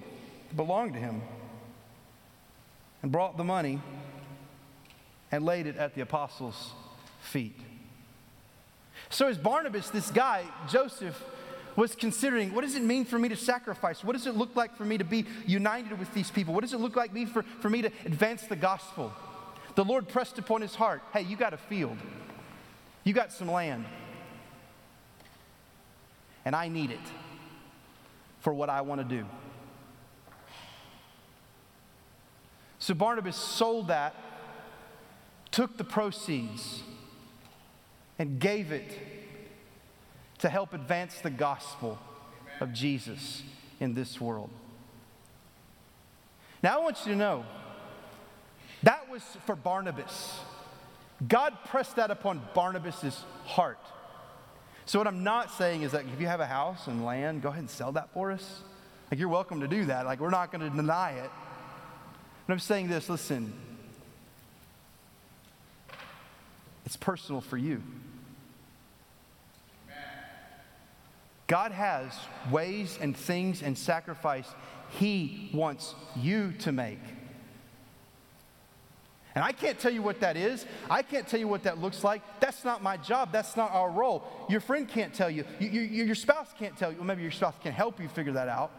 that 0.50 0.56
belonged 0.56 0.94
to 0.94 1.00
him 1.00 1.22
and 3.02 3.12
brought 3.12 3.38
the 3.38 3.44
money 3.44 3.82
and 5.32 5.46
laid 5.46 5.66
it 5.66 5.78
at 5.78 5.96
the 5.96 6.02
apostles' 6.02 6.72
feet. 7.22 7.60
So, 9.10 9.28
as 9.28 9.38
Barnabas, 9.38 9.90
this 9.90 10.10
guy, 10.12 10.46
Joseph, 10.70 11.22
was 11.76 11.96
considering 11.96 12.54
what 12.54 12.62
does 12.62 12.76
it 12.76 12.84
mean 12.84 13.06
for 13.06 13.18
me 13.18 13.30
to 13.30 13.36
sacrifice? 13.36 14.04
What 14.04 14.14
does 14.14 14.28
it 14.28 14.36
look 14.36 14.56
like 14.56 14.76
for 14.76 14.86
me 14.86 14.98
to 14.98 15.04
be 15.04 15.26
united 15.46 15.98
with 15.98 16.14
these 16.14 16.30
people? 16.30 16.54
What 16.54 16.62
does 16.62 16.74
it 16.74 16.80
look 16.80 16.96
like 16.96 17.14
me 17.14 17.26
for, 17.26 17.44
for 17.44 17.70
me 17.70 17.82
to 17.82 17.92
advance 18.06 18.44
the 18.44 18.56
gospel? 18.56 19.12
The 19.76 19.86
Lord 19.86 20.08
pressed 20.08 20.38
upon 20.38 20.62
his 20.62 20.76
heart 20.76 21.02
hey, 21.14 21.22
you 21.22 21.38
got 21.38 21.54
a 21.54 21.58
field, 21.58 21.98
you 23.04 23.14
got 23.14 23.32
some 23.32 23.52
land, 23.52 23.86
and 26.46 26.56
I 26.56 26.68
need 26.68 26.92
it 26.92 27.00
for 28.42 28.54
what 28.54 28.70
I 28.70 28.82
want 28.82 29.02
to 29.02 29.06
do. 29.06 29.26
So 32.80 32.96
Barnabas 32.96 33.36
sold 33.36 33.90
that, 33.90 34.16
took 35.52 35.78
the 35.78 35.84
proceeds, 35.84 36.82
and 38.18 38.40
gave 38.40 38.72
it 38.72 38.98
to 40.40 40.50
help 40.50 40.74
advance 40.74 41.20
the 41.20 41.30
gospel 41.30 42.00
of 42.60 42.74
Jesus 42.74 43.44
in 43.80 43.94
this 43.94 44.20
world. 44.20 44.50
Now, 46.64 46.80
I 46.80 46.84
want 46.84 46.98
you 47.06 47.12
to 47.14 47.18
know 47.18 47.46
was 49.12 49.24
for 49.46 49.56
Barnabas. 49.56 50.40
God 51.28 51.54
pressed 51.66 51.98
that 51.98 52.10
upon 52.10 52.42
Barnabas' 52.56 53.24
heart. 53.46 53.78
So, 54.86 54.98
what 54.98 55.08
I'm 55.08 55.24
not 55.24 55.52
saying 55.52 55.84
is 55.84 55.92
that 55.92 56.06
if 56.12 56.20
you 56.20 56.28
have 56.28 56.40
a 56.40 56.46
house 56.48 56.88
and 56.88 57.06
land, 57.06 57.42
go 57.42 57.50
ahead 57.50 57.60
and 57.60 57.70
sell 57.70 57.92
that 57.92 58.12
for 58.14 58.32
us. 58.32 58.62
Like, 59.12 59.20
you're 59.20 59.30
welcome 59.30 59.60
to 59.60 59.68
do 59.68 59.86
that. 59.86 60.06
Like, 60.06 60.20
we're 60.20 60.30
not 60.30 60.52
going 60.52 60.68
to 60.68 60.76
deny 60.76 61.12
it. 61.12 61.30
But 62.48 62.54
I'm 62.54 62.60
saying 62.60 62.88
this 62.88 63.10
listen, 63.10 63.54
it's 66.86 66.96
personal 66.96 67.42
for 67.42 67.58
you. 67.58 67.84
God 71.48 71.74
has 71.74 72.18
ways 72.50 72.98
and 73.02 73.16
things 73.16 73.62
and 73.62 73.78
sacrifice 73.78 74.48
He 74.92 75.50
wants 75.54 75.94
you 76.16 76.54
to 76.60 76.72
make. 76.72 77.00
And 79.36 79.44
I 79.44 79.52
can't 79.52 79.80
tell 79.80 79.92
you 79.92 80.02
what 80.02 80.20
that 80.20 80.36
is. 80.36 80.66
I 80.90 81.02
can't 81.02 81.28
tell 81.28 81.40
you 81.40 81.48
what 81.48 81.64
that 81.64 81.80
looks 81.80 82.04
like. 82.04 82.22
That's 82.40 82.66
not 82.66 82.84
my 82.84 82.98
job. 82.98 83.32
That's 83.32 83.56
not 83.56 83.72
our 83.72 83.90
role. 83.90 84.24
Your 84.50 84.60
friend 84.60 84.88
can't 84.88 85.14
tell 85.14 85.30
you. 85.30 85.46
you, 85.60 85.70
you 85.70 86.04
your 86.04 86.16
spouse 86.16 86.50
can't 86.58 86.78
tell 86.78 86.92
you. 86.92 86.98
Well, 86.98 87.08
maybe 87.08 87.22
your 87.22 87.32
spouse 87.32 87.56
can 87.62 87.72
help 87.72 88.00
you 88.00 88.10
figure 88.10 88.34
that 88.34 88.50
out. 88.50 88.72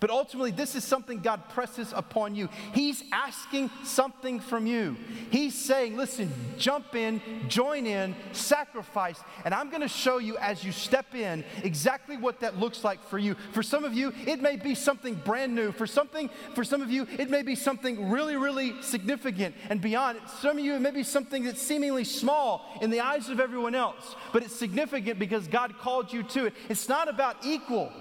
But 0.00 0.10
ultimately, 0.10 0.52
this 0.52 0.74
is 0.74 0.84
something 0.84 1.18
God 1.20 1.48
presses 1.48 1.92
upon 1.94 2.34
you. 2.34 2.48
He's 2.72 3.02
asking 3.12 3.70
something 3.82 4.38
from 4.38 4.66
you. 4.66 4.96
He's 5.30 5.54
saying, 5.54 5.96
listen, 5.96 6.32
jump 6.56 6.94
in, 6.94 7.20
join 7.48 7.86
in, 7.86 8.14
sacrifice, 8.32 9.20
and 9.44 9.52
I'm 9.52 9.70
going 9.70 9.82
to 9.82 9.88
show 9.88 10.18
you 10.18 10.36
as 10.38 10.62
you 10.62 10.70
step 10.70 11.14
in 11.14 11.44
exactly 11.64 12.16
what 12.16 12.40
that 12.40 12.58
looks 12.58 12.84
like 12.84 13.02
for 13.08 13.18
you. 13.18 13.34
For 13.52 13.62
some 13.62 13.84
of 13.84 13.92
you, 13.92 14.12
it 14.26 14.40
may 14.40 14.56
be 14.56 14.74
something 14.74 15.14
brand 15.14 15.54
new. 15.54 15.72
For 15.72 15.86
something, 15.86 16.30
for 16.54 16.62
some 16.62 16.80
of 16.80 16.90
you, 16.90 17.06
it 17.18 17.28
may 17.28 17.42
be 17.42 17.56
something 17.56 18.10
really, 18.10 18.36
really 18.36 18.80
significant 18.82 19.54
and 19.68 19.80
beyond. 19.80 20.20
Some 20.40 20.58
of 20.58 20.64
you, 20.64 20.74
it 20.74 20.80
may 20.80 20.92
be 20.92 21.02
something 21.02 21.44
that's 21.44 21.60
seemingly 21.60 22.04
small 22.04 22.78
in 22.80 22.90
the 22.90 23.00
eyes 23.00 23.28
of 23.28 23.40
everyone 23.40 23.74
else, 23.74 24.14
but 24.32 24.44
it's 24.44 24.54
significant 24.54 25.18
because 25.18 25.48
God 25.48 25.76
called 25.78 26.12
you 26.12 26.22
to 26.24 26.46
it. 26.46 26.54
It's 26.68 26.88
not 26.88 27.08
about 27.08 27.44
equal 27.44 27.92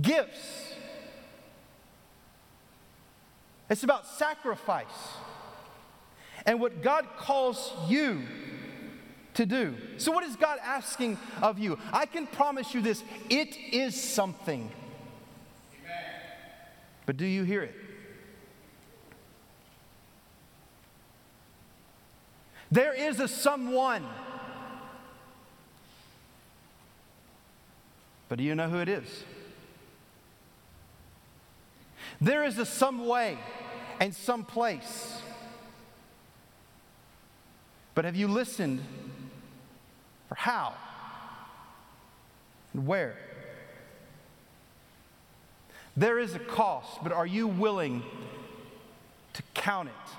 gifts. 0.00 0.74
It's 3.68 3.82
about 3.82 4.06
sacrifice 4.06 4.86
and 6.44 6.60
what 6.60 6.82
God 6.82 7.06
calls 7.18 7.72
you 7.88 8.22
to 9.34 9.44
do. 9.44 9.74
So, 9.98 10.12
what 10.12 10.24
is 10.24 10.36
God 10.36 10.58
asking 10.62 11.18
of 11.42 11.58
you? 11.58 11.78
I 11.92 12.06
can 12.06 12.26
promise 12.26 12.74
you 12.74 12.80
this 12.80 13.02
it 13.28 13.56
is 13.72 14.00
something. 14.00 14.70
Amen. 15.82 16.04
But 17.04 17.16
do 17.16 17.26
you 17.26 17.42
hear 17.42 17.62
it? 17.62 17.74
There 22.70 22.94
is 22.94 23.20
a 23.20 23.28
someone. 23.28 24.04
But 28.28 28.38
do 28.38 28.44
you 28.44 28.54
know 28.54 28.68
who 28.68 28.78
it 28.78 28.88
is? 28.88 29.24
There 32.20 32.44
is 32.44 32.58
a 32.58 32.66
some 32.66 33.06
way 33.06 33.38
and 34.00 34.14
some 34.14 34.44
place. 34.44 35.20
But 37.94 38.04
have 38.04 38.16
you 38.16 38.28
listened 38.28 38.80
for 40.28 40.34
how 40.34 40.74
and 42.72 42.86
where? 42.86 43.16
There 45.96 46.18
is 46.18 46.34
a 46.34 46.38
cost, 46.38 47.02
but 47.02 47.12
are 47.12 47.26
you 47.26 47.48
willing 47.48 48.02
to 49.32 49.42
count 49.54 49.88
it 49.88 50.12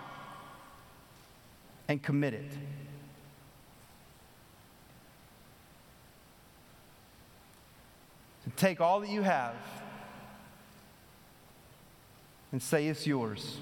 and 1.87 2.01
commit 2.01 2.33
it? 2.33 2.51
To 8.45 8.49
take 8.55 8.81
all 8.81 9.01
that 9.01 9.09
you 9.09 9.21
have 9.21 9.53
and 12.51 12.61
say 12.61 12.87
it's 12.87 13.05
yours. 13.05 13.57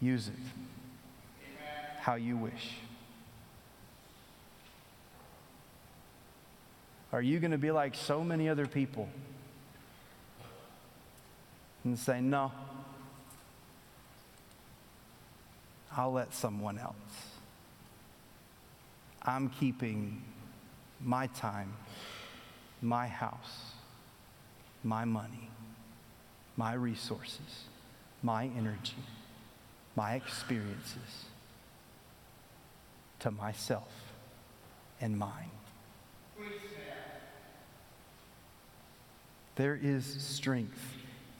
Use 0.00 0.28
it 0.28 0.34
how 2.02 2.16
you 2.16 2.36
wish. 2.36 2.78
Are 7.12 7.22
you 7.22 7.38
going 7.38 7.52
to 7.52 7.58
be 7.58 7.70
like 7.70 7.94
so 7.94 8.24
many 8.24 8.48
other 8.48 8.66
people 8.66 9.08
and 11.84 11.96
say, 11.96 12.20
No, 12.20 12.50
I'll 15.96 16.12
let 16.12 16.34
someone 16.34 16.76
else? 16.76 16.96
I'm 19.22 19.48
keeping 19.48 20.22
my 21.00 21.28
time, 21.28 21.72
my 22.80 23.06
house, 23.06 23.74
my 24.82 25.04
money 25.04 25.50
my 26.56 26.74
resources, 26.74 27.64
my 28.22 28.50
energy, 28.56 28.96
my 29.96 30.14
experiences 30.14 31.26
to 33.20 33.30
myself 33.30 33.92
and 35.00 35.16
mine. 35.16 35.50
There 39.54 39.78
is 39.80 40.04
strength 40.06 40.80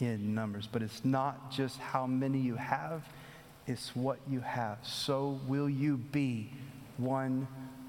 in 0.00 0.34
numbers, 0.34 0.68
but 0.70 0.82
it's 0.82 1.04
not 1.04 1.50
just 1.50 1.78
how 1.78 2.06
many 2.06 2.38
you 2.38 2.56
have, 2.56 3.04
it's 3.66 3.96
what 3.96 4.18
you 4.28 4.40
have. 4.40 4.78
So 4.82 5.40
will 5.46 5.70
you 5.70 5.96
be 5.96 6.50
one 6.98 7.46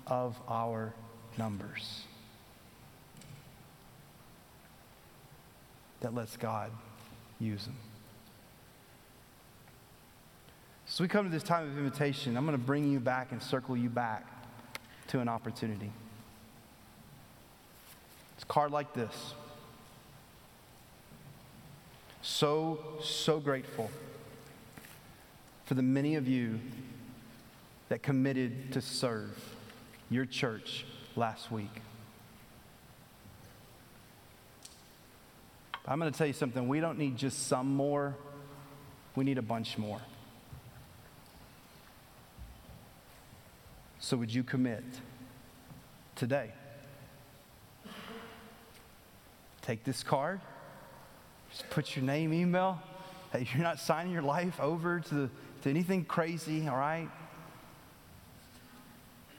of 0.08 0.40
our 0.48 0.94
numbers 1.38 2.04
that 6.00 6.14
lets 6.14 6.38
God 6.38 6.72
use 7.44 7.66
them. 7.66 7.76
So 10.86 11.04
we 11.04 11.08
come 11.08 11.26
to 11.26 11.32
this 11.32 11.44
time 11.44 11.70
of 11.70 11.78
invitation. 11.78 12.38
I'm 12.38 12.46
going 12.46 12.58
to 12.58 12.64
bring 12.64 12.92
you 12.92 13.00
back 13.00 13.32
and 13.32 13.42
circle 13.42 13.76
you 13.76 13.90
back 13.90 14.26
to 15.08 15.20
an 15.20 15.28
opportunity. 15.28 15.92
It's 18.36 18.44
a 18.44 18.48
card 18.48 18.72
like 18.72 18.94
this. 18.94 19.34
So, 22.22 22.80
so 23.02 23.40
grateful 23.40 23.92
for 25.66 25.74
the 25.74 25.82
many 25.82 26.16
of 26.16 26.28
you 26.28 26.60
that 27.90 28.04
committed 28.04 28.72
to 28.74 28.82
serve 28.82 29.38
your 30.10 30.26
church 30.26 30.86
last 31.16 31.52
week. 31.52 31.82
I'm 35.86 36.00
going 36.00 36.12
to 36.12 36.18
tell 36.18 36.28
you 36.28 36.34
something. 36.34 36.68
We 36.68 36.80
don't 36.80 36.98
need 36.98 37.18
just 37.18 37.48
some 37.48 37.76
more, 37.76 38.16
we 39.16 39.24
need 39.24 39.38
a 39.38 39.42
bunch 39.42 39.78
more. 39.78 40.02
So, 44.00 44.18
would 44.18 44.34
you 44.34 44.44
commit 44.44 44.84
today? 46.16 46.52
Take 49.62 49.84
this 49.84 50.04
card, 50.04 50.42
just 51.52 51.70
put 51.70 51.96
your 51.96 52.04
name, 52.04 52.34
email. 52.34 52.82
Hey, 53.32 53.48
you're 53.54 53.64
not 53.64 53.80
signing 53.80 54.12
your 54.12 54.22
life 54.22 54.60
over 54.60 55.00
to, 55.00 55.16
the, 55.16 55.30
to 55.64 55.70
anything 55.70 56.06
crazy, 56.06 56.68
all 56.68 56.78
right? 56.78 57.10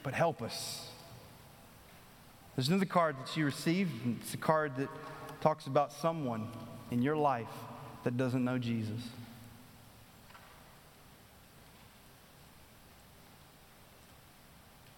but 0.05 0.13
help 0.13 0.43
us. 0.43 0.87
There's 2.55 2.69
another 2.69 2.85
card 2.85 3.17
that 3.19 3.37
you 3.37 3.47
received. 3.47 3.91
It's 4.21 4.35
a 4.35 4.37
card 4.37 4.77
that 4.77 4.89
talks 5.45 5.67
about 5.67 5.93
someone 5.93 6.49
in 6.91 7.03
your 7.03 7.15
life 7.15 7.53
that 8.03 8.17
doesn't 8.17 8.43
know 8.43 8.57
Jesus. 8.57 8.99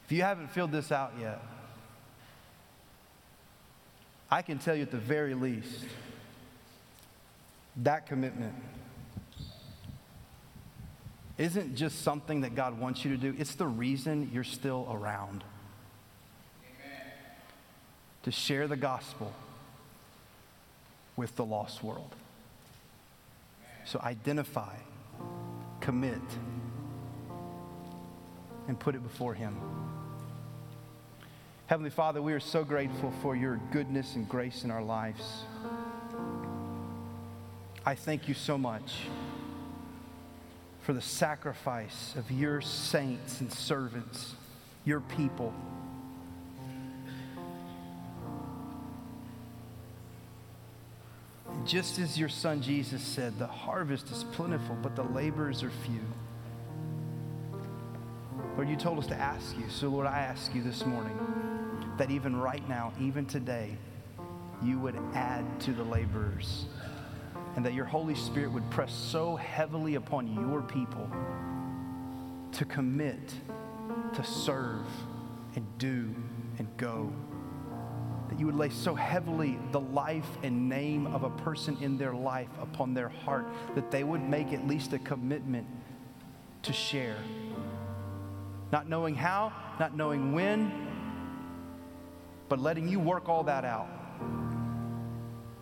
If 0.05 0.13
you 0.13 0.23
haven't 0.23 0.53
filled 0.53 0.71
this 0.71 0.93
out 0.93 1.15
yet, 1.21 1.43
I 4.31 4.41
can 4.41 4.61
tell 4.61 4.77
you 4.77 4.83
at 4.83 4.93
the 4.93 4.99
very 4.99 5.35
least 5.35 5.85
that 7.79 8.07
commitment 8.07 8.55
isn't 11.39 11.75
just 11.75 12.03
something 12.03 12.43
that 12.43 12.55
God 12.55 12.79
wants 12.79 13.05
you 13.05 13.11
to 13.11 13.17
do, 13.17 13.35
it's 13.37 13.57
the 13.57 13.67
reason 13.67 14.31
you're 14.33 14.45
still 14.45 14.87
around. 14.93 15.43
Amen. 16.63 17.03
To 18.23 18.31
share 18.31 18.69
the 18.69 18.77
gospel 18.77 19.35
with 21.17 21.35
the 21.37 21.45
lost 21.45 21.83
world. 21.83 22.15
So 23.85 24.01
identify, 24.01 24.75
commit, 25.81 26.21
and 28.69 28.79
put 28.79 28.95
it 28.95 29.03
before 29.03 29.35
Him. 29.35 29.57
Heavenly 31.67 31.91
Father, 31.91 32.23
we 32.23 32.33
are 32.33 32.41
so 32.41 32.65
grateful 32.65 33.13
for 33.23 33.35
your 33.35 33.61
goodness 33.73 34.15
and 34.15 34.29
grace 34.29 34.65
in 34.65 34.71
our 34.71 34.83
lives. 34.83 35.43
I 37.85 37.95
thank 37.95 38.29
you 38.29 38.35
so 38.35 38.59
much 38.59 38.95
for 40.83 40.93
the 40.93 41.01
sacrifice 41.01 42.15
of 42.17 42.31
your 42.31 42.61
saints 42.61 43.41
and 43.41 43.53
servants, 43.53 44.35
your 44.85 45.01
people. 45.01 45.53
Just 51.67 51.99
as 51.99 52.19
your 52.19 52.29
son 52.29 52.63
Jesus 52.63 53.03
said, 53.03 53.39
the 53.39 53.47
harvest 53.47 54.11
is 54.11 54.25
plentiful, 54.25 54.77
but 54.83 54.95
the 54.95 55.03
laborers 55.03 55.63
are 55.63 55.71
few. 55.85 56.01
Lord, 58.55 58.69
you 58.69 58.77
told 58.77 58.99
us 58.99 59.07
to 59.09 59.17
ask 59.17 59.57
you. 59.59 59.65
So, 59.69 59.89
Lord, 59.89 60.07
I 60.07 60.21
ask 60.21 60.55
you 60.55 60.63
this 60.63 60.87
morning 60.87 61.19
that 61.99 62.11
even 62.11 62.37
right 62.37 62.67
now, 62.69 62.93
even 63.01 63.27
today, 63.27 63.77
you 64.63 64.79
would 64.79 64.97
add 65.15 65.45
to 65.61 65.73
the 65.73 65.83
laborers 65.83 66.67
and 67.57 67.67
that 67.67 67.75
your 67.75 67.85
Holy 67.85 68.15
Spirit 68.15 68.53
would 68.53 68.69
press 68.71 68.95
so 68.95 69.37
heavily 69.37 69.97
upon 69.97 70.33
your 70.33 70.63
people 70.63 71.11
to 72.53 72.65
commit, 72.65 73.35
to 74.15 74.25
serve, 74.25 74.87
and 75.55 75.67
do, 75.79 76.15
and 76.59 76.69
go. 76.77 77.13
That 78.29 78.41
you 78.41 78.47
would 78.47 78.57
lay 78.57 78.71
so 78.71 78.95
heavily 78.95 79.59
the 79.73 79.81
life 79.81 80.29
and 80.43 80.69
name 80.69 81.07
of 81.07 81.23
a 81.23 81.31
person 81.31 81.77
in 81.81 81.97
their 81.97 82.15
life 82.15 82.49
upon 82.61 82.93
their 82.93 83.09
heart 83.09 83.47
that 83.75 83.91
they 83.91 84.05
would 84.05 84.23
make 84.23 84.53
at 84.53 84.67
least 84.67 84.93
a 84.93 84.99
commitment 84.99 85.67
to 86.63 86.73
share. 86.73 87.19
Not 88.73 88.89
knowing 88.89 89.15
how, 89.15 89.53
not 89.79 89.97
knowing 89.97 90.33
when, 90.33 90.73
but 92.49 92.59
letting 92.59 92.89
you 92.89 92.99
work 92.99 93.29
all 93.29 93.45
that 93.45 93.65
out. 93.65 93.89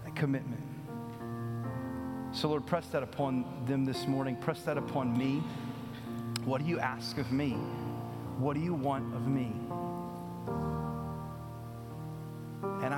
A 0.07 0.11
commitment. 0.13 0.63
So, 2.33 2.49
Lord, 2.49 2.67
press 2.67 2.87
that 2.89 3.03
upon 3.03 3.45
them 3.67 3.85
this 3.85 4.07
morning. 4.09 4.37
Press 4.37 4.63
that 4.63 4.77
upon 4.77 5.17
me. 5.17 5.43
What 6.45 6.63
do 6.63 6.67
you 6.67 6.79
ask 6.79 7.19
of 7.19 7.31
me? 7.31 7.53
What 8.39 8.55
do 8.55 8.61
you 8.61 8.75
want 8.75 9.15
of 9.15 9.29
me? 9.29 9.53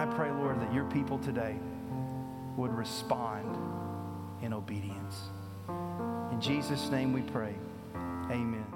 I 0.07 0.15
pray, 0.15 0.31
Lord, 0.31 0.61
that 0.61 0.73
your 0.73 0.85
people 0.85 1.19
today 1.19 1.57
would 2.57 2.73
respond 2.73 3.57
in 4.41 4.53
obedience. 4.53 5.17
In 6.31 6.41
Jesus' 6.41 6.91
name 6.91 7.13
we 7.13 7.23
pray. 7.23 7.55
Amen. 8.31 8.76